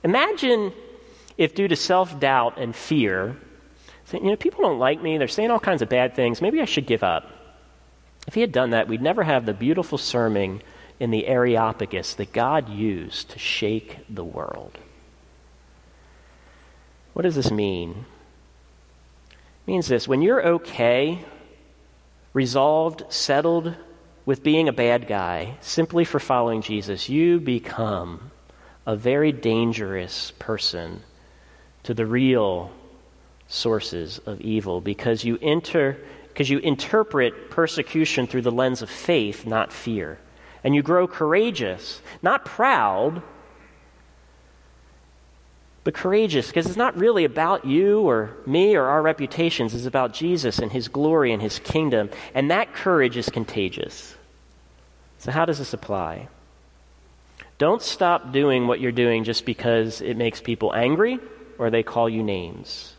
Imagine 0.02 0.72
if, 1.36 1.54
due 1.54 1.68
to 1.68 1.76
self 1.76 2.18
doubt 2.18 2.56
and 2.56 2.74
fear, 2.74 3.36
saying, 4.06 4.24
you 4.24 4.30
know, 4.30 4.36
people 4.36 4.62
don't 4.62 4.78
like 4.78 5.02
me. 5.02 5.18
They're 5.18 5.28
saying 5.28 5.50
all 5.50 5.60
kinds 5.60 5.82
of 5.82 5.88
bad 5.88 6.14
things. 6.14 6.42
Maybe 6.42 6.60
I 6.60 6.64
should 6.64 6.86
give 6.86 7.02
up. 7.02 7.30
If 8.26 8.34
he 8.34 8.40
had 8.40 8.52
done 8.52 8.70
that, 8.70 8.88
we'd 8.88 9.02
never 9.02 9.22
have 9.24 9.46
the 9.46 9.54
beautiful 9.54 9.98
sermon 9.98 10.62
in 11.00 11.10
the 11.10 11.26
Areopagus 11.26 12.14
that 12.14 12.32
God 12.32 12.68
used 12.68 13.30
to 13.30 13.38
shake 13.38 13.98
the 14.08 14.24
world. 14.24 14.78
What 17.12 17.22
does 17.22 17.34
this 17.34 17.50
mean? 17.50 18.04
It 19.30 19.70
means 19.70 19.88
this 19.88 20.06
when 20.06 20.22
you're 20.22 20.46
okay, 20.46 21.24
resolved, 22.32 23.04
settled 23.08 23.74
with 24.24 24.42
being 24.42 24.68
a 24.68 24.72
bad 24.72 25.08
guy 25.08 25.56
simply 25.60 26.04
for 26.04 26.20
following 26.20 26.62
Jesus, 26.62 27.08
you 27.08 27.40
become 27.40 28.30
a 28.86 28.96
very 28.96 29.32
dangerous 29.32 30.32
person 30.38 31.02
to 31.82 31.94
the 31.94 32.06
real 32.06 32.70
sources 33.52 34.18
of 34.24 34.40
evil 34.40 34.80
because 34.80 35.24
you 35.24 35.38
enter 35.42 35.98
because 36.28 36.48
you 36.48 36.58
interpret 36.58 37.50
persecution 37.50 38.26
through 38.26 38.40
the 38.40 38.50
lens 38.50 38.80
of 38.80 38.88
faith, 38.88 39.44
not 39.44 39.70
fear. 39.70 40.18
And 40.64 40.74
you 40.74 40.82
grow 40.82 41.06
courageous, 41.06 42.00
not 42.22 42.46
proud, 42.46 43.22
but 45.84 45.92
courageous 45.92 46.46
because 46.46 46.64
it's 46.64 46.76
not 46.76 46.96
really 46.96 47.24
about 47.26 47.66
you 47.66 48.00
or 48.00 48.34
me 48.46 48.76
or 48.76 48.86
our 48.86 49.02
reputations. 49.02 49.74
It's 49.74 49.84
about 49.84 50.14
Jesus 50.14 50.58
and 50.58 50.72
his 50.72 50.88
glory 50.88 51.32
and 51.32 51.42
his 51.42 51.58
kingdom. 51.58 52.08
And 52.32 52.50
that 52.50 52.72
courage 52.72 53.18
is 53.18 53.28
contagious. 53.28 54.14
So, 55.18 55.30
how 55.30 55.44
does 55.44 55.58
this 55.58 55.74
apply? 55.74 56.28
Don't 57.58 57.82
stop 57.82 58.32
doing 58.32 58.66
what 58.66 58.80
you're 58.80 58.90
doing 58.90 59.24
just 59.24 59.44
because 59.44 60.00
it 60.00 60.16
makes 60.16 60.40
people 60.40 60.72
angry 60.74 61.18
or 61.58 61.68
they 61.68 61.82
call 61.82 62.08
you 62.08 62.22
names. 62.22 62.91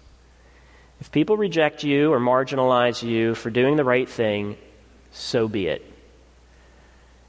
If 1.04 1.12
people 1.12 1.36
reject 1.36 1.84
you 1.84 2.14
or 2.14 2.20
marginalize 2.22 3.04
you 3.04 3.36
for 3.36 3.50
doing 3.50 3.76
the 3.76 3.84
right 3.84 4.08
thing, 4.08 4.56
so 5.12 5.50
be 5.50 5.68
it. 5.68 5.84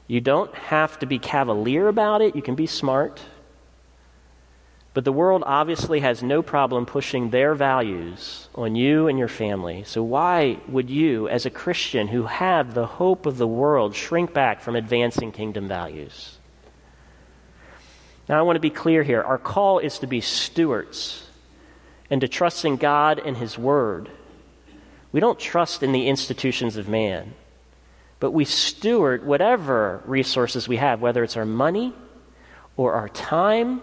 You 0.07 0.21
don't 0.21 0.55
have 0.55 0.97
to 0.99 1.05
be 1.05 1.19
cavalier 1.19 1.89
about 1.89 2.21
it, 2.21 2.37
you 2.37 2.41
can 2.41 2.55
be 2.55 2.67
smart. 2.67 3.19
But 4.93 5.03
the 5.03 5.11
world 5.11 5.43
obviously 5.45 5.99
has 5.99 6.23
no 6.23 6.41
problem 6.41 6.85
pushing 6.85 7.31
their 7.31 7.53
values 7.53 8.47
on 8.55 8.75
you 8.75 9.09
and 9.09 9.19
your 9.19 9.27
family. 9.27 9.83
So, 9.83 10.01
why 10.03 10.57
would 10.69 10.89
you, 10.89 11.27
as 11.27 11.45
a 11.45 11.49
Christian 11.49 12.07
who 12.07 12.23
have 12.27 12.75
the 12.75 12.85
hope 12.85 13.25
of 13.25 13.37
the 13.37 13.45
world, 13.45 13.93
shrink 13.93 14.33
back 14.33 14.61
from 14.61 14.77
advancing 14.77 15.33
kingdom 15.33 15.67
values? 15.67 16.37
Now, 18.29 18.39
I 18.39 18.43
want 18.43 18.55
to 18.55 18.61
be 18.61 18.69
clear 18.69 19.03
here. 19.03 19.21
Our 19.21 19.37
call 19.37 19.79
is 19.79 19.99
to 19.99 20.07
be 20.07 20.21
stewards 20.21 21.24
and 22.09 22.21
to 22.21 22.27
trust 22.27 22.65
in 22.65 22.77
God 22.77 23.19
and 23.19 23.37
His 23.37 23.57
Word. 23.57 24.09
We 25.11 25.19
don't 25.19 25.39
trust 25.39 25.81
in 25.81 25.91
the 25.91 26.07
institutions 26.07 26.77
of 26.77 26.89
man, 26.89 27.33
but 28.19 28.31
we 28.31 28.45
steward 28.45 29.25
whatever 29.25 30.01
resources 30.05 30.67
we 30.67 30.77
have, 30.77 31.01
whether 31.01 31.23
it's 31.23 31.37
our 31.37 31.45
money 31.45 31.93
or 32.77 32.93
our 32.93 33.09
time 33.09 33.81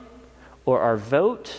or 0.64 0.80
our 0.80 0.96
vote 0.96 1.56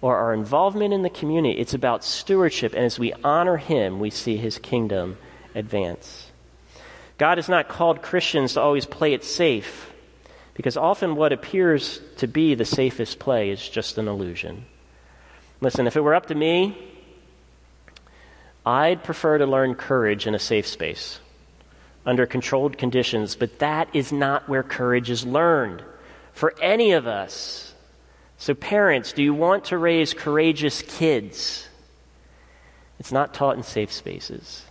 or 0.00 0.16
our 0.16 0.32
involvement 0.32 0.94
in 0.94 1.02
the 1.02 1.10
community. 1.10 1.60
It's 1.60 1.74
about 1.74 2.04
stewardship, 2.04 2.72
and 2.72 2.84
as 2.84 2.98
we 2.98 3.12
honor 3.22 3.58
Him, 3.58 4.00
we 4.00 4.10
see 4.10 4.36
His 4.36 4.58
kingdom 4.58 5.18
advance. 5.54 6.30
God 7.18 7.36
has 7.36 7.48
not 7.50 7.68
called 7.68 8.00
Christians 8.00 8.54
to 8.54 8.60
always 8.62 8.86
play 8.86 9.12
it 9.12 9.22
safe, 9.22 9.92
because 10.54 10.76
often 10.76 11.16
what 11.16 11.32
appears 11.32 12.00
to 12.16 12.26
be 12.26 12.54
the 12.54 12.64
safest 12.64 13.18
play 13.18 13.50
is 13.50 13.68
just 13.68 13.98
an 13.98 14.08
illusion. 14.08 14.64
Listen, 15.60 15.86
if 15.86 15.96
it 15.96 16.00
were 16.00 16.14
up 16.14 16.26
to 16.26 16.34
me, 16.34 16.76
I'd 18.64 19.04
prefer 19.04 19.38
to 19.38 19.46
learn 19.46 19.74
courage 19.74 20.26
in 20.26 20.34
a 20.34 20.38
safe 20.38 20.66
space, 20.66 21.20
under 22.06 22.26
controlled 22.26 22.78
conditions, 22.78 23.36
but 23.36 23.58
that 23.58 23.88
is 23.94 24.12
not 24.12 24.48
where 24.48 24.62
courage 24.62 25.10
is 25.10 25.26
learned 25.26 25.82
for 26.32 26.54
any 26.62 26.92
of 26.92 27.06
us. 27.06 27.74
So, 28.38 28.54
parents, 28.54 29.12
do 29.12 29.22
you 29.22 29.34
want 29.34 29.66
to 29.66 29.76
raise 29.76 30.14
courageous 30.14 30.80
kids? 30.82 31.68
It's 32.98 33.12
not 33.12 33.34
taught 33.34 33.56
in 33.56 33.62
safe 33.62 33.92
spaces. 33.92 34.64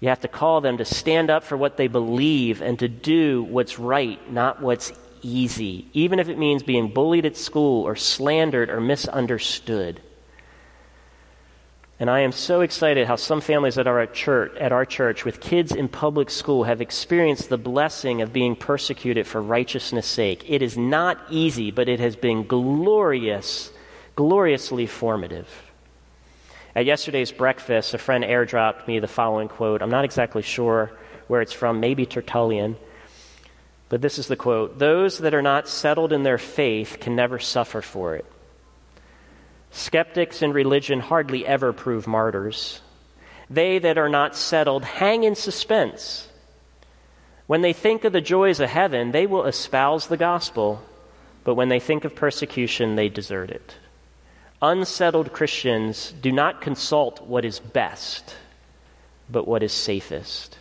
You 0.00 0.08
have 0.08 0.20
to 0.20 0.28
call 0.28 0.60
them 0.60 0.78
to 0.78 0.84
stand 0.84 1.30
up 1.30 1.44
for 1.44 1.56
what 1.56 1.76
they 1.76 1.88
believe 1.88 2.62
and 2.62 2.78
to 2.78 2.88
do 2.88 3.42
what's 3.42 3.78
right, 3.78 4.32
not 4.32 4.62
what's 4.62 4.92
easy, 5.22 5.88
even 5.92 6.18
if 6.18 6.28
it 6.28 6.38
means 6.38 6.62
being 6.62 6.92
bullied 6.92 7.26
at 7.26 7.36
school 7.36 7.84
or 7.84 7.96
slandered 7.96 8.70
or 8.70 8.80
misunderstood. 8.80 10.00
And 12.00 12.08
I 12.08 12.20
am 12.20 12.30
so 12.30 12.60
excited 12.60 13.08
how 13.08 13.16
some 13.16 13.40
families 13.40 13.76
at 13.76 13.88
our 13.88 14.06
church, 14.06 14.56
at 14.58 14.70
our 14.70 14.84
church 14.84 15.24
with 15.24 15.40
kids 15.40 15.72
in 15.72 15.88
public 15.88 16.30
school 16.30 16.64
have 16.64 16.80
experienced 16.80 17.48
the 17.48 17.58
blessing 17.58 18.22
of 18.22 18.32
being 18.32 18.54
persecuted 18.54 19.26
for 19.26 19.42
righteousness' 19.42 20.06
sake. 20.06 20.44
It 20.48 20.62
is 20.62 20.78
not 20.78 21.18
easy, 21.28 21.72
but 21.72 21.88
it 21.88 21.98
has 21.98 22.14
been 22.14 22.46
glorious, 22.46 23.72
gloriously 24.14 24.86
formative. 24.86 25.48
At 26.76 26.84
yesterday's 26.84 27.32
breakfast, 27.32 27.94
a 27.94 27.98
friend 27.98 28.22
airdropped 28.22 28.86
me 28.86 29.00
the 29.00 29.08
following 29.08 29.48
quote. 29.48 29.82
I'm 29.82 29.90
not 29.90 30.04
exactly 30.04 30.42
sure 30.42 30.92
where 31.26 31.40
it's 31.40 31.52
from, 31.52 31.80
maybe 31.80 32.06
Tertullian. 32.06 32.76
But 33.88 34.02
this 34.02 34.20
is 34.20 34.28
the 34.28 34.36
quote 34.36 34.78
Those 34.78 35.18
that 35.18 35.34
are 35.34 35.42
not 35.42 35.66
settled 35.66 36.12
in 36.12 36.22
their 36.22 36.38
faith 36.38 36.98
can 37.00 37.16
never 37.16 37.40
suffer 37.40 37.82
for 37.82 38.14
it. 38.14 38.24
Skeptics 39.70 40.42
in 40.42 40.52
religion 40.52 41.00
hardly 41.00 41.46
ever 41.46 41.72
prove 41.72 42.06
martyrs. 42.06 42.80
They 43.50 43.78
that 43.78 43.98
are 43.98 44.08
not 44.08 44.36
settled 44.36 44.84
hang 44.84 45.24
in 45.24 45.34
suspense. 45.34 46.28
When 47.46 47.62
they 47.62 47.72
think 47.72 48.04
of 48.04 48.12
the 48.12 48.20
joys 48.20 48.60
of 48.60 48.68
heaven, 48.68 49.12
they 49.12 49.26
will 49.26 49.46
espouse 49.46 50.06
the 50.06 50.16
gospel, 50.16 50.82
but 51.44 51.54
when 51.54 51.68
they 51.68 51.80
think 51.80 52.04
of 52.04 52.14
persecution, 52.14 52.96
they 52.96 53.08
desert 53.08 53.50
it. 53.50 53.76
Unsettled 54.60 55.32
Christians 55.32 56.12
do 56.20 56.32
not 56.32 56.60
consult 56.60 57.22
what 57.22 57.44
is 57.44 57.60
best, 57.60 58.36
but 59.30 59.46
what 59.46 59.62
is 59.62 59.72
safest. 59.72 60.58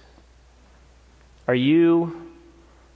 Are 1.47 1.55
you 1.55 2.31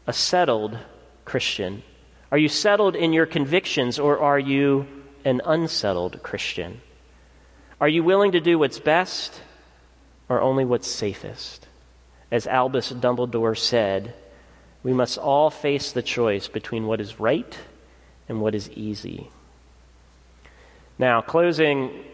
a 0.08 0.14
settled 0.14 0.78
Christian? 1.26 1.84
Are 2.32 2.38
you 2.38 2.50
settled 2.50 2.96
in 2.96 3.14
your 3.14 3.26
convictions, 3.26 4.00
or 4.00 4.20
are 4.20 4.40
you 4.40 4.86
an 5.26 5.42
unsettled 5.46 6.24
Christian? 6.24 6.82
Are 7.80 7.88
you 7.88 8.04
willing 8.04 8.34
to 8.34 8.40
do 8.40 8.60
what's 8.60 8.80
best, 8.80 9.42
or 10.30 10.42
only 10.42 10.66
what's 10.66 10.88
safest? 10.88 11.68
As 12.32 12.48
Albus 12.48 12.92
Dumbledore 12.92 13.58
said, 13.58 14.14
we 14.84 14.94
must 14.94 15.18
all 15.18 15.50
face 15.50 15.92
the 15.92 16.02
choice 16.02 16.48
between 16.48 16.88
what 16.88 17.02
is 17.02 17.20
right 17.20 17.58
and 18.30 18.42
what 18.42 18.56
is 18.56 18.70
easy. 18.72 19.30
Now, 20.98 21.22
closing 21.22 22.06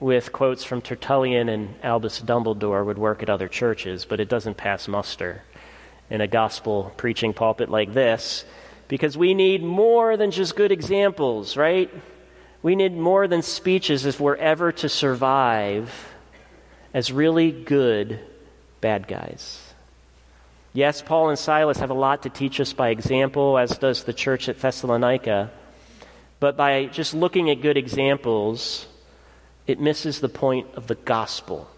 with 0.00 0.32
quotes 0.32 0.64
from 0.64 0.80
Tertullian 0.80 1.48
and 1.48 1.74
Albus 1.82 2.20
Dumbledore 2.20 2.84
would 2.84 2.98
work 2.98 3.22
at 3.22 3.30
other 3.30 3.48
churches, 3.48 4.06
but 4.06 4.18
it 4.18 4.28
doesn't 4.28 4.56
pass 4.56 4.88
muster 4.88 5.42
in 6.08 6.20
a 6.20 6.26
gospel 6.26 6.92
preaching 6.96 7.32
pulpit 7.32 7.68
like 7.68 7.92
this 7.92 8.44
because 8.88 9.16
we 9.16 9.34
need 9.34 9.62
more 9.62 10.16
than 10.16 10.30
just 10.30 10.56
good 10.56 10.72
examples, 10.72 11.56
right? 11.56 11.90
We 12.62 12.76
need 12.76 12.94
more 12.94 13.26
than 13.26 13.42
speeches 13.42 14.04
if 14.04 14.20
we're 14.20 14.36
ever 14.36 14.70
to 14.72 14.88
survive 14.88 16.08
as 16.92 17.12
really 17.12 17.52
good 17.52 18.20
bad 18.80 19.08
guys. 19.08 19.72
Yes, 20.72 21.02
Paul 21.02 21.30
and 21.30 21.38
Silas 21.38 21.78
have 21.78 21.90
a 21.90 21.94
lot 21.94 22.22
to 22.22 22.30
teach 22.30 22.60
us 22.60 22.72
by 22.72 22.90
example, 22.90 23.58
as 23.58 23.78
does 23.78 24.04
the 24.04 24.12
church 24.12 24.48
at 24.48 24.60
Thessalonica. 24.60 25.50
But 26.38 26.56
by 26.56 26.86
just 26.86 27.12
looking 27.14 27.50
at 27.50 27.60
good 27.60 27.76
examples, 27.76 28.86
it 29.66 29.80
misses 29.80 30.20
the 30.20 30.28
point 30.28 30.68
of 30.74 30.86
the 30.86 30.94
gospel. 30.94 31.68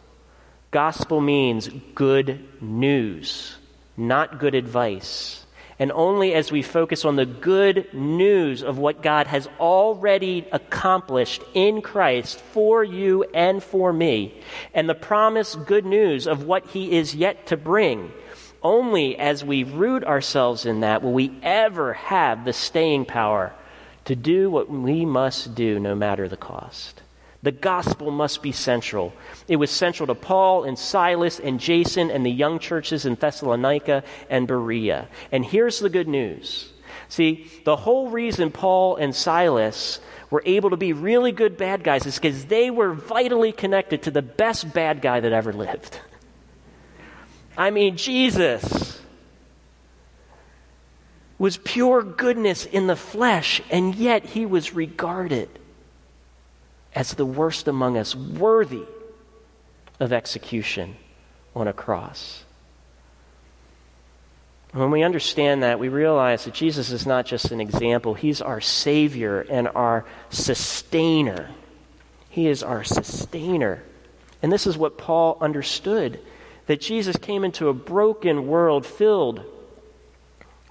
Gospel 0.70 1.20
means 1.20 1.68
good 1.94 2.44
news, 2.60 3.56
not 3.96 4.38
good 4.38 4.54
advice. 4.54 5.41
And 5.78 5.90
only 5.92 6.34
as 6.34 6.52
we 6.52 6.62
focus 6.62 7.04
on 7.04 7.16
the 7.16 7.26
good 7.26 7.92
news 7.94 8.62
of 8.62 8.78
what 8.78 9.02
God 9.02 9.26
has 9.26 9.48
already 9.58 10.46
accomplished 10.52 11.42
in 11.54 11.82
Christ 11.82 12.38
for 12.38 12.84
you 12.84 13.24
and 13.34 13.62
for 13.62 13.92
me, 13.92 14.34
and 14.74 14.88
the 14.88 14.94
promised 14.94 15.66
good 15.66 15.86
news 15.86 16.26
of 16.26 16.44
what 16.44 16.66
He 16.66 16.92
is 16.92 17.14
yet 17.14 17.46
to 17.46 17.56
bring, 17.56 18.12
only 18.62 19.16
as 19.16 19.44
we 19.44 19.64
root 19.64 20.04
ourselves 20.04 20.66
in 20.66 20.80
that 20.80 21.02
will 21.02 21.12
we 21.12 21.36
ever 21.42 21.94
have 21.94 22.44
the 22.44 22.52
staying 22.52 23.06
power 23.06 23.52
to 24.04 24.16
do 24.16 24.50
what 24.50 24.70
we 24.70 25.04
must 25.04 25.54
do 25.54 25.78
no 25.78 25.94
matter 25.94 26.28
the 26.28 26.36
cost. 26.36 27.02
The 27.42 27.52
gospel 27.52 28.12
must 28.12 28.40
be 28.40 28.52
central. 28.52 29.12
It 29.48 29.56
was 29.56 29.70
central 29.70 30.06
to 30.06 30.14
Paul 30.14 30.62
and 30.62 30.78
Silas 30.78 31.40
and 31.40 31.58
Jason 31.58 32.10
and 32.10 32.24
the 32.24 32.30
young 32.30 32.60
churches 32.60 33.04
in 33.04 33.16
Thessalonica 33.16 34.04
and 34.30 34.46
Berea. 34.46 35.08
And 35.32 35.44
here's 35.44 35.80
the 35.80 35.90
good 35.90 36.06
news. 36.06 36.72
See, 37.08 37.50
the 37.64 37.76
whole 37.76 38.10
reason 38.10 38.52
Paul 38.52 38.96
and 38.96 39.14
Silas 39.14 40.00
were 40.30 40.42
able 40.46 40.70
to 40.70 40.76
be 40.76 40.92
really 40.92 41.32
good 41.32 41.56
bad 41.56 41.82
guys 41.82 42.06
is 42.06 42.14
because 42.14 42.46
they 42.46 42.70
were 42.70 42.94
vitally 42.94 43.52
connected 43.52 44.02
to 44.02 44.10
the 44.10 44.22
best 44.22 44.72
bad 44.72 45.02
guy 45.02 45.18
that 45.18 45.32
ever 45.32 45.52
lived. 45.52 45.98
I 47.56 47.70
mean, 47.70 47.96
Jesus 47.96 49.00
was 51.38 51.56
pure 51.58 52.02
goodness 52.02 52.64
in 52.64 52.86
the 52.86 52.96
flesh, 52.96 53.60
and 53.68 53.94
yet 53.96 54.24
he 54.24 54.46
was 54.46 54.72
regarded 54.72 55.48
as 56.94 57.14
the 57.14 57.26
worst 57.26 57.68
among 57.68 57.96
us, 57.96 58.14
worthy 58.14 58.84
of 59.98 60.12
execution 60.12 60.96
on 61.54 61.68
a 61.68 61.72
cross. 61.72 62.44
When 64.72 64.90
we 64.90 65.02
understand 65.02 65.62
that, 65.62 65.78
we 65.78 65.88
realize 65.88 66.44
that 66.44 66.54
Jesus 66.54 66.90
is 66.90 67.06
not 67.06 67.26
just 67.26 67.50
an 67.50 67.60
example, 67.60 68.14
He's 68.14 68.40
our 68.40 68.60
Savior 68.60 69.40
and 69.50 69.68
our 69.68 70.04
sustainer. 70.30 71.50
He 72.30 72.48
is 72.48 72.62
our 72.62 72.82
sustainer. 72.82 73.82
And 74.42 74.50
this 74.50 74.66
is 74.66 74.78
what 74.78 74.96
Paul 74.96 75.36
understood 75.40 76.18
that 76.66 76.80
Jesus 76.80 77.16
came 77.16 77.44
into 77.44 77.68
a 77.68 77.74
broken 77.74 78.46
world 78.46 78.86
filled 78.86 79.44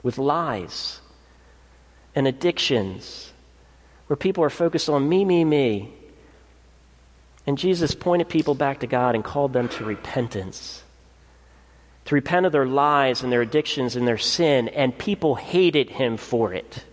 with 0.01 0.17
lies 0.17 0.99
and 2.15 2.27
addictions, 2.27 3.31
where 4.07 4.17
people 4.17 4.43
are 4.43 4.49
focused 4.49 4.89
on 4.89 5.07
me, 5.07 5.23
me, 5.23 5.45
me. 5.45 5.93
And 7.51 7.57
Jesus 7.57 7.93
pointed 7.95 8.29
people 8.29 8.55
back 8.55 8.79
to 8.79 8.87
God 8.87 9.13
and 9.13 9.25
called 9.25 9.51
them 9.51 9.67
to 9.67 9.83
repentance. 9.83 10.83
To 12.05 12.15
repent 12.15 12.45
of 12.45 12.53
their 12.53 12.65
lies 12.65 13.23
and 13.23 13.29
their 13.29 13.41
addictions 13.41 13.97
and 13.97 14.07
their 14.07 14.17
sin, 14.17 14.69
and 14.69 14.97
people 14.97 15.35
hated 15.35 15.89
him 15.89 16.15
for 16.15 16.53
it. 16.53 16.85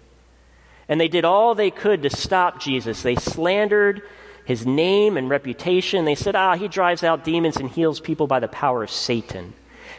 And 0.89 1.01
they 1.01 1.07
did 1.07 1.25
all 1.25 1.55
they 1.55 1.71
could 1.71 2.03
to 2.03 2.11
stop 2.11 2.61
Jesus. 2.61 3.03
They 3.03 3.15
slandered 3.15 4.03
his 4.47 4.67
name 4.67 5.17
and 5.17 5.31
reputation. 5.31 6.05
They 6.05 6.17
said, 6.17 6.35
ah, 6.35 6.57
he 6.57 6.67
drives 6.67 7.05
out 7.05 7.23
demons 7.23 7.59
and 7.59 7.71
heals 7.71 8.01
people 8.01 8.27
by 8.27 8.41
the 8.41 8.49
power 8.49 8.83
of 8.83 8.91
Satan. 8.91 9.53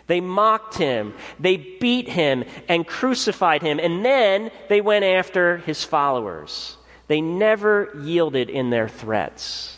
They 0.07 0.19
mocked 0.19 0.75
him, 0.75 1.13
they 1.39 1.55
beat 1.55 2.09
him, 2.09 2.43
and 2.67 2.85
crucified 2.85 3.61
him, 3.61 3.79
and 3.79 4.03
then 4.03 4.51
they 4.67 4.81
went 4.81 5.05
after 5.05 5.59
his 5.59 5.85
followers. 5.85 6.75
They 7.07 7.21
never 7.21 7.97
yielded 8.03 8.49
in 8.49 8.71
their 8.71 8.89
threats. 8.89 9.77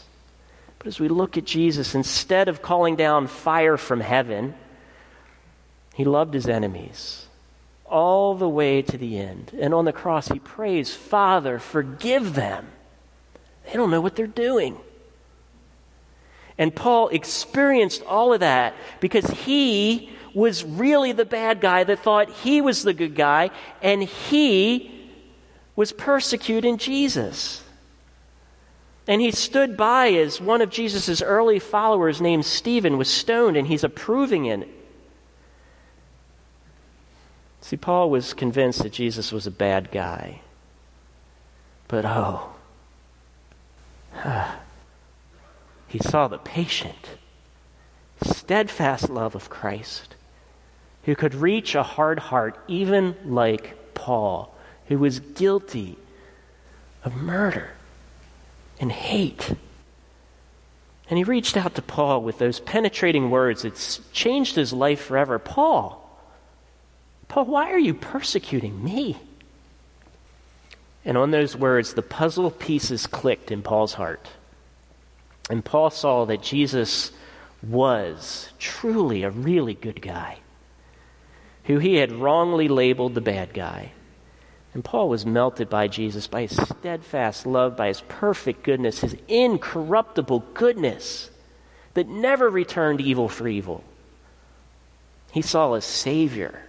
But 0.81 0.87
as 0.87 0.99
we 0.99 1.09
look 1.09 1.37
at 1.37 1.45
Jesus, 1.45 1.93
instead 1.93 2.49
of 2.49 2.63
calling 2.63 2.95
down 2.95 3.27
fire 3.27 3.77
from 3.77 3.99
heaven, 3.99 4.55
he 5.93 6.03
loved 6.05 6.33
his 6.33 6.49
enemies 6.49 7.27
all 7.85 8.33
the 8.33 8.49
way 8.49 8.81
to 8.81 8.97
the 8.97 9.19
end. 9.19 9.51
And 9.59 9.75
on 9.75 9.85
the 9.85 9.93
cross, 9.93 10.29
he 10.29 10.39
prays, 10.39 10.91
Father, 10.91 11.59
forgive 11.59 12.33
them. 12.33 12.67
They 13.67 13.73
don't 13.73 13.91
know 13.91 14.01
what 14.01 14.15
they're 14.15 14.25
doing. 14.25 14.75
And 16.57 16.75
Paul 16.75 17.09
experienced 17.09 18.01
all 18.07 18.33
of 18.33 18.39
that 18.39 18.73
because 19.01 19.29
he 19.29 20.09
was 20.33 20.63
really 20.63 21.11
the 21.11 21.25
bad 21.25 21.61
guy 21.61 21.83
that 21.83 21.99
thought 21.99 22.31
he 22.31 22.59
was 22.59 22.81
the 22.81 22.93
good 22.93 23.13
guy, 23.13 23.51
and 23.83 24.01
he 24.01 25.11
was 25.75 25.91
persecuting 25.91 26.77
Jesus. 26.79 27.63
And 29.11 29.19
he 29.19 29.31
stood 29.31 29.75
by 29.75 30.07
as 30.13 30.39
one 30.39 30.61
of 30.61 30.69
Jesus' 30.69 31.21
early 31.21 31.59
followers 31.59 32.21
named 32.21 32.45
Stephen 32.45 32.97
was 32.97 33.09
stoned, 33.09 33.57
and 33.57 33.67
he's 33.67 33.83
approving 33.83 34.45
it. 34.45 34.65
See, 37.59 37.75
Paul 37.75 38.09
was 38.09 38.33
convinced 38.33 38.81
that 38.83 38.93
Jesus 38.93 39.33
was 39.33 39.45
a 39.45 39.51
bad 39.51 39.91
guy. 39.91 40.39
But 41.89 42.05
oh, 42.05 42.53
he 45.89 45.99
saw 45.99 46.29
the 46.29 46.37
patient, 46.37 47.17
steadfast 48.23 49.09
love 49.09 49.35
of 49.35 49.49
Christ 49.49 50.15
who 51.03 51.17
could 51.17 51.35
reach 51.35 51.75
a 51.75 51.83
hard 51.83 52.17
heart, 52.17 52.57
even 52.69 53.17
like 53.25 53.93
Paul, 53.93 54.55
who 54.87 54.97
was 54.97 55.19
guilty 55.19 55.97
of 57.03 57.13
murder 57.13 57.71
and 58.81 58.91
hate. 58.91 59.53
And 61.09 61.17
he 61.17 61.23
reached 61.23 61.55
out 61.55 61.75
to 61.75 61.81
Paul 61.81 62.21
with 62.21 62.39
those 62.39 62.59
penetrating 62.59 63.29
words 63.29 63.61
that 63.61 63.99
changed 64.11 64.55
his 64.55 64.73
life 64.73 65.01
forever. 65.01 65.39
Paul, 65.39 65.97
Paul, 67.27 67.45
why 67.45 67.71
are 67.71 67.79
you 67.79 67.93
persecuting 67.93 68.83
me? 68.83 69.17
And 71.05 71.17
on 71.17 71.31
those 71.31 71.55
words, 71.55 71.93
the 71.93 72.01
puzzle 72.01 72.51
pieces 72.51 73.07
clicked 73.07 73.51
in 73.51 73.61
Paul's 73.61 73.93
heart. 73.93 74.29
And 75.49 75.63
Paul 75.63 75.89
saw 75.89 76.25
that 76.25 76.41
Jesus 76.41 77.11
was 77.61 78.49
truly 78.57 79.23
a 79.23 79.29
really 79.29 79.73
good 79.73 80.01
guy, 80.01 80.39
who 81.65 81.77
he 81.77 81.95
had 81.95 82.11
wrongly 82.11 82.67
labeled 82.67 83.15
the 83.15 83.21
bad 83.21 83.53
guy. 83.53 83.91
And 84.73 84.83
Paul 84.83 85.09
was 85.09 85.25
melted 85.25 85.69
by 85.69 85.87
Jesus, 85.87 86.27
by 86.27 86.43
his 86.43 86.55
steadfast 86.55 87.45
love, 87.45 87.75
by 87.75 87.87
his 87.87 88.01
perfect 88.07 88.63
goodness, 88.63 89.01
his 89.01 89.17
incorruptible 89.27 90.45
goodness 90.53 91.29
that 91.93 92.07
never 92.07 92.49
returned 92.49 93.01
evil 93.01 93.27
for 93.27 93.47
evil. 93.47 93.83
He 95.31 95.41
saw 95.41 95.73
a 95.73 95.81
Savior 95.81 96.61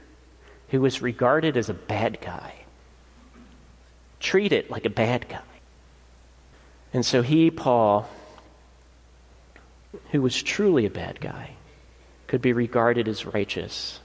who 0.70 0.80
was 0.80 1.02
regarded 1.02 1.56
as 1.56 1.68
a 1.68 1.74
bad 1.74 2.20
guy, 2.20 2.54
treated 4.18 4.68
like 4.70 4.84
a 4.84 4.90
bad 4.90 5.28
guy. 5.28 5.40
And 6.92 7.06
so 7.06 7.22
he, 7.22 7.50
Paul, 7.50 8.08
who 10.10 10.22
was 10.22 10.42
truly 10.42 10.86
a 10.86 10.90
bad 10.90 11.20
guy, 11.20 11.50
could 12.26 12.42
be 12.42 12.52
regarded 12.52 13.08
as 13.08 13.26
righteous. 13.26 14.00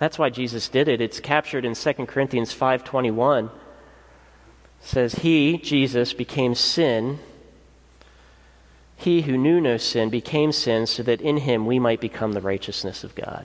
That's 0.00 0.18
why 0.18 0.30
Jesus 0.30 0.68
did 0.68 0.88
it. 0.88 1.00
It's 1.00 1.20
captured 1.20 1.64
in 1.64 1.74
2 1.74 2.06
Corinthians 2.08 2.52
5:21. 2.52 3.50
says 4.82 5.16
he, 5.16 5.58
Jesus, 5.58 6.14
became 6.14 6.54
sin. 6.54 7.18
He 8.96 9.22
who 9.22 9.36
knew 9.36 9.60
no 9.60 9.76
sin 9.76 10.08
became 10.08 10.52
sin 10.52 10.86
so 10.86 11.02
that 11.02 11.20
in 11.20 11.36
him 11.36 11.66
we 11.66 11.78
might 11.78 12.00
become 12.00 12.32
the 12.32 12.40
righteousness 12.40 13.04
of 13.04 13.14
God. 13.14 13.44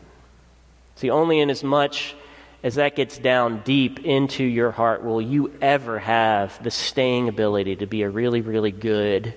See, 0.95 1.09
only 1.09 1.39
in 1.41 1.49
as 1.49 1.61
much 1.61 2.15
as 2.63 2.75
that 2.75 2.95
gets 2.95 3.17
down 3.17 3.61
deep 3.65 3.99
into 4.05 4.43
your 4.43 4.71
heart 4.71 5.03
will 5.03 5.21
you 5.21 5.53
ever 5.61 5.99
have 5.99 6.63
the 6.63 6.71
staying 6.71 7.27
ability 7.27 7.75
to 7.75 7.85
be 7.85 8.01
a 8.01 8.09
really, 8.09 8.39
really 8.41 8.71
good 8.71 9.33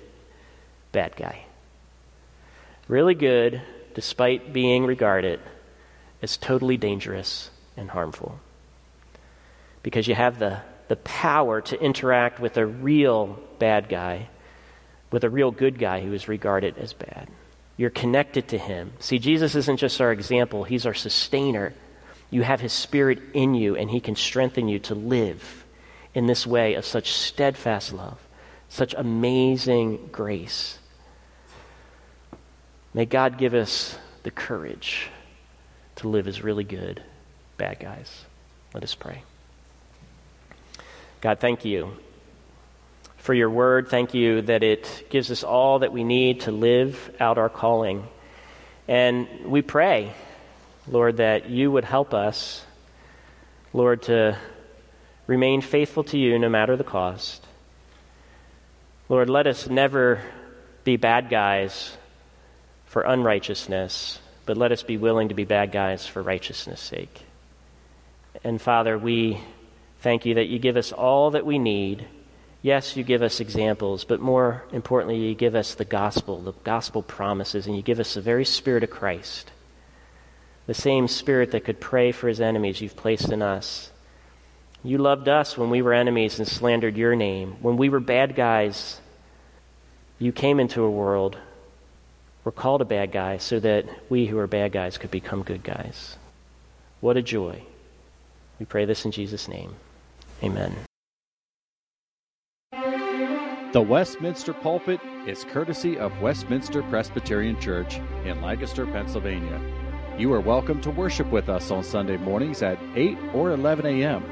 bad 0.92 1.14
guy 1.16 1.44
really 2.88 3.14
good 3.14 3.60
despite 3.94 4.52
being 4.52 4.86
regarded 4.86 5.38
as 6.22 6.36
totally 6.36 6.76
dangerous 6.76 7.50
and 7.76 7.90
harmful. 7.90 8.40
Because 9.82 10.08
you 10.08 10.14
have 10.14 10.38
the, 10.38 10.60
the 10.88 10.96
power 10.96 11.60
to 11.62 11.80
interact 11.80 12.40
with 12.40 12.56
a 12.56 12.66
real 12.66 13.38
bad 13.58 13.88
guy, 13.88 14.28
with 15.10 15.24
a 15.24 15.30
real 15.30 15.50
good 15.50 15.78
guy 15.78 16.00
who 16.00 16.12
is 16.12 16.28
regarded 16.28 16.76
as 16.78 16.92
bad. 16.92 17.28
You're 17.76 17.90
connected 17.90 18.48
to 18.48 18.58
him. 18.58 18.92
See, 18.98 19.18
Jesus 19.18 19.54
isn't 19.54 19.76
just 19.76 20.00
our 20.00 20.12
example, 20.12 20.64
he's 20.64 20.86
our 20.86 20.94
sustainer. 20.94 21.74
You 22.30 22.42
have 22.42 22.60
his 22.60 22.72
spirit 22.74 23.20
in 23.32 23.54
you, 23.54 23.74
and 23.74 23.88
he 23.88 24.00
can 24.00 24.14
strengthen 24.14 24.68
you 24.68 24.78
to 24.80 24.94
live 24.94 25.64
in 26.12 26.26
this 26.26 26.46
way 26.46 26.74
of 26.74 26.84
such 26.84 27.12
steadfast 27.12 27.92
love, 27.92 28.18
such 28.68 28.92
amazing 28.94 30.08
grace. 30.12 30.78
May 32.92 33.06
God 33.06 33.38
give 33.38 33.54
us 33.54 33.96
the 34.24 34.30
courage 34.30 35.08
to 35.98 36.08
live 36.08 36.26
as 36.26 36.42
really 36.42 36.64
good 36.64 37.02
bad 37.56 37.78
guys. 37.80 38.24
Let 38.74 38.82
us 38.82 38.94
pray. 38.94 39.22
God, 41.20 41.40
thank 41.40 41.64
you 41.64 41.96
for 43.16 43.34
your 43.34 43.50
word. 43.50 43.88
Thank 43.88 44.14
you 44.14 44.42
that 44.42 44.62
it 44.62 45.06
gives 45.10 45.30
us 45.30 45.42
all 45.42 45.80
that 45.80 45.92
we 45.92 46.04
need 46.04 46.42
to 46.42 46.52
live 46.52 47.14
out 47.20 47.36
our 47.36 47.48
calling. 47.48 48.06
And 48.86 49.28
we 49.44 49.60
pray, 49.60 50.14
Lord, 50.86 51.18
that 51.18 51.50
you 51.50 51.70
would 51.70 51.84
help 51.84 52.14
us, 52.14 52.64
Lord, 53.72 54.02
to 54.02 54.38
remain 55.26 55.60
faithful 55.60 56.04
to 56.04 56.18
you 56.18 56.38
no 56.38 56.48
matter 56.48 56.76
the 56.76 56.84
cost. 56.84 57.44
Lord, 59.08 59.28
let 59.28 59.46
us 59.46 59.68
never 59.68 60.22
be 60.84 60.96
bad 60.96 61.28
guys 61.28 61.96
for 62.86 63.02
unrighteousness, 63.02 64.20
but 64.48 64.56
let 64.56 64.72
us 64.72 64.82
be 64.82 64.96
willing 64.96 65.28
to 65.28 65.34
be 65.34 65.44
bad 65.44 65.70
guys 65.70 66.06
for 66.06 66.22
righteousness' 66.22 66.80
sake. 66.80 67.20
And 68.42 68.58
Father, 68.58 68.96
we 68.96 69.38
thank 70.00 70.24
you 70.24 70.36
that 70.36 70.46
you 70.46 70.58
give 70.58 70.78
us 70.78 70.90
all 70.90 71.32
that 71.32 71.44
we 71.44 71.58
need. 71.58 72.08
Yes, 72.62 72.96
you 72.96 73.04
give 73.04 73.20
us 73.20 73.40
examples, 73.40 74.04
but 74.04 74.20
more 74.20 74.64
importantly, 74.72 75.18
you 75.18 75.34
give 75.34 75.54
us 75.54 75.74
the 75.74 75.84
gospel, 75.84 76.40
the 76.40 76.54
gospel 76.64 77.02
promises, 77.02 77.66
and 77.66 77.76
you 77.76 77.82
give 77.82 78.00
us 78.00 78.14
the 78.14 78.22
very 78.22 78.46
Spirit 78.46 78.82
of 78.82 78.88
Christ. 78.88 79.52
The 80.66 80.72
same 80.72 81.08
Spirit 81.08 81.50
that 81.50 81.66
could 81.66 81.78
pray 81.78 82.10
for 82.10 82.26
his 82.26 82.40
enemies 82.40 82.80
you've 82.80 82.96
placed 82.96 83.30
in 83.30 83.42
us. 83.42 83.92
You 84.82 84.96
loved 84.96 85.28
us 85.28 85.58
when 85.58 85.68
we 85.68 85.82
were 85.82 85.92
enemies 85.92 86.38
and 86.38 86.48
slandered 86.48 86.96
your 86.96 87.14
name. 87.14 87.56
When 87.60 87.76
we 87.76 87.90
were 87.90 88.00
bad 88.00 88.34
guys, 88.34 88.98
you 90.18 90.32
came 90.32 90.58
into 90.58 90.84
a 90.84 90.90
world 90.90 91.36
were 92.48 92.52
called 92.52 92.80
a 92.80 92.86
bad 92.86 93.12
guy 93.12 93.36
so 93.36 93.60
that 93.60 93.84
we 94.08 94.24
who 94.24 94.38
are 94.38 94.46
bad 94.46 94.72
guys 94.72 94.96
could 94.96 95.10
become 95.10 95.42
good 95.42 95.62
guys. 95.62 96.16
What 97.02 97.18
a 97.18 97.20
joy. 97.20 97.62
We 98.58 98.64
pray 98.64 98.86
this 98.86 99.04
in 99.04 99.10
Jesus' 99.10 99.48
name. 99.48 99.74
Amen. 100.42 100.74
The 103.74 103.82
Westminster 103.82 104.54
Pulpit 104.54 104.98
is 105.26 105.44
courtesy 105.44 105.98
of 105.98 106.22
Westminster 106.22 106.82
Presbyterian 106.84 107.60
Church 107.60 108.00
in 108.24 108.40
Lancaster, 108.40 108.86
Pennsylvania. 108.86 109.60
You 110.16 110.32
are 110.32 110.40
welcome 110.40 110.80
to 110.80 110.90
worship 110.90 111.30
with 111.30 111.50
us 111.50 111.70
on 111.70 111.84
Sunday 111.84 112.16
mornings 112.16 112.62
at 112.62 112.78
8 112.94 113.18
or 113.34 113.50
11 113.50 113.84
a.m. 113.84 114.24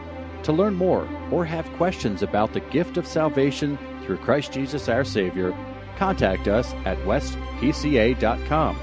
To 0.45 0.55
learn 0.55 0.75
more 0.75 1.07
or 1.31 1.45
have 1.45 1.71
questions 1.75 2.23
about 2.23 2.55
the 2.55 2.61
gift 2.61 2.97
of 2.97 3.07
salvation 3.07 3.79
through 4.07 4.17
Christ 4.17 4.53
Jesus 4.53 4.89
our 4.89 5.05
Savior, 5.05 5.55
contact 5.97 6.49
us 6.49 6.73
at 6.85 6.99
westpca.com. 6.99 8.79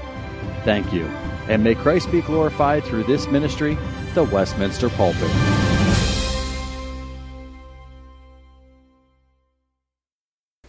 Thank 0.64 0.92
you, 0.92 1.04
and 1.48 1.62
may 1.62 1.74
Christ 1.74 2.10
be 2.10 2.22
glorified 2.22 2.84
through 2.84 3.04
this 3.04 3.28
ministry, 3.28 3.76
the 4.14 4.24
Westminster 4.24 4.88
Pulpit. 4.90 5.63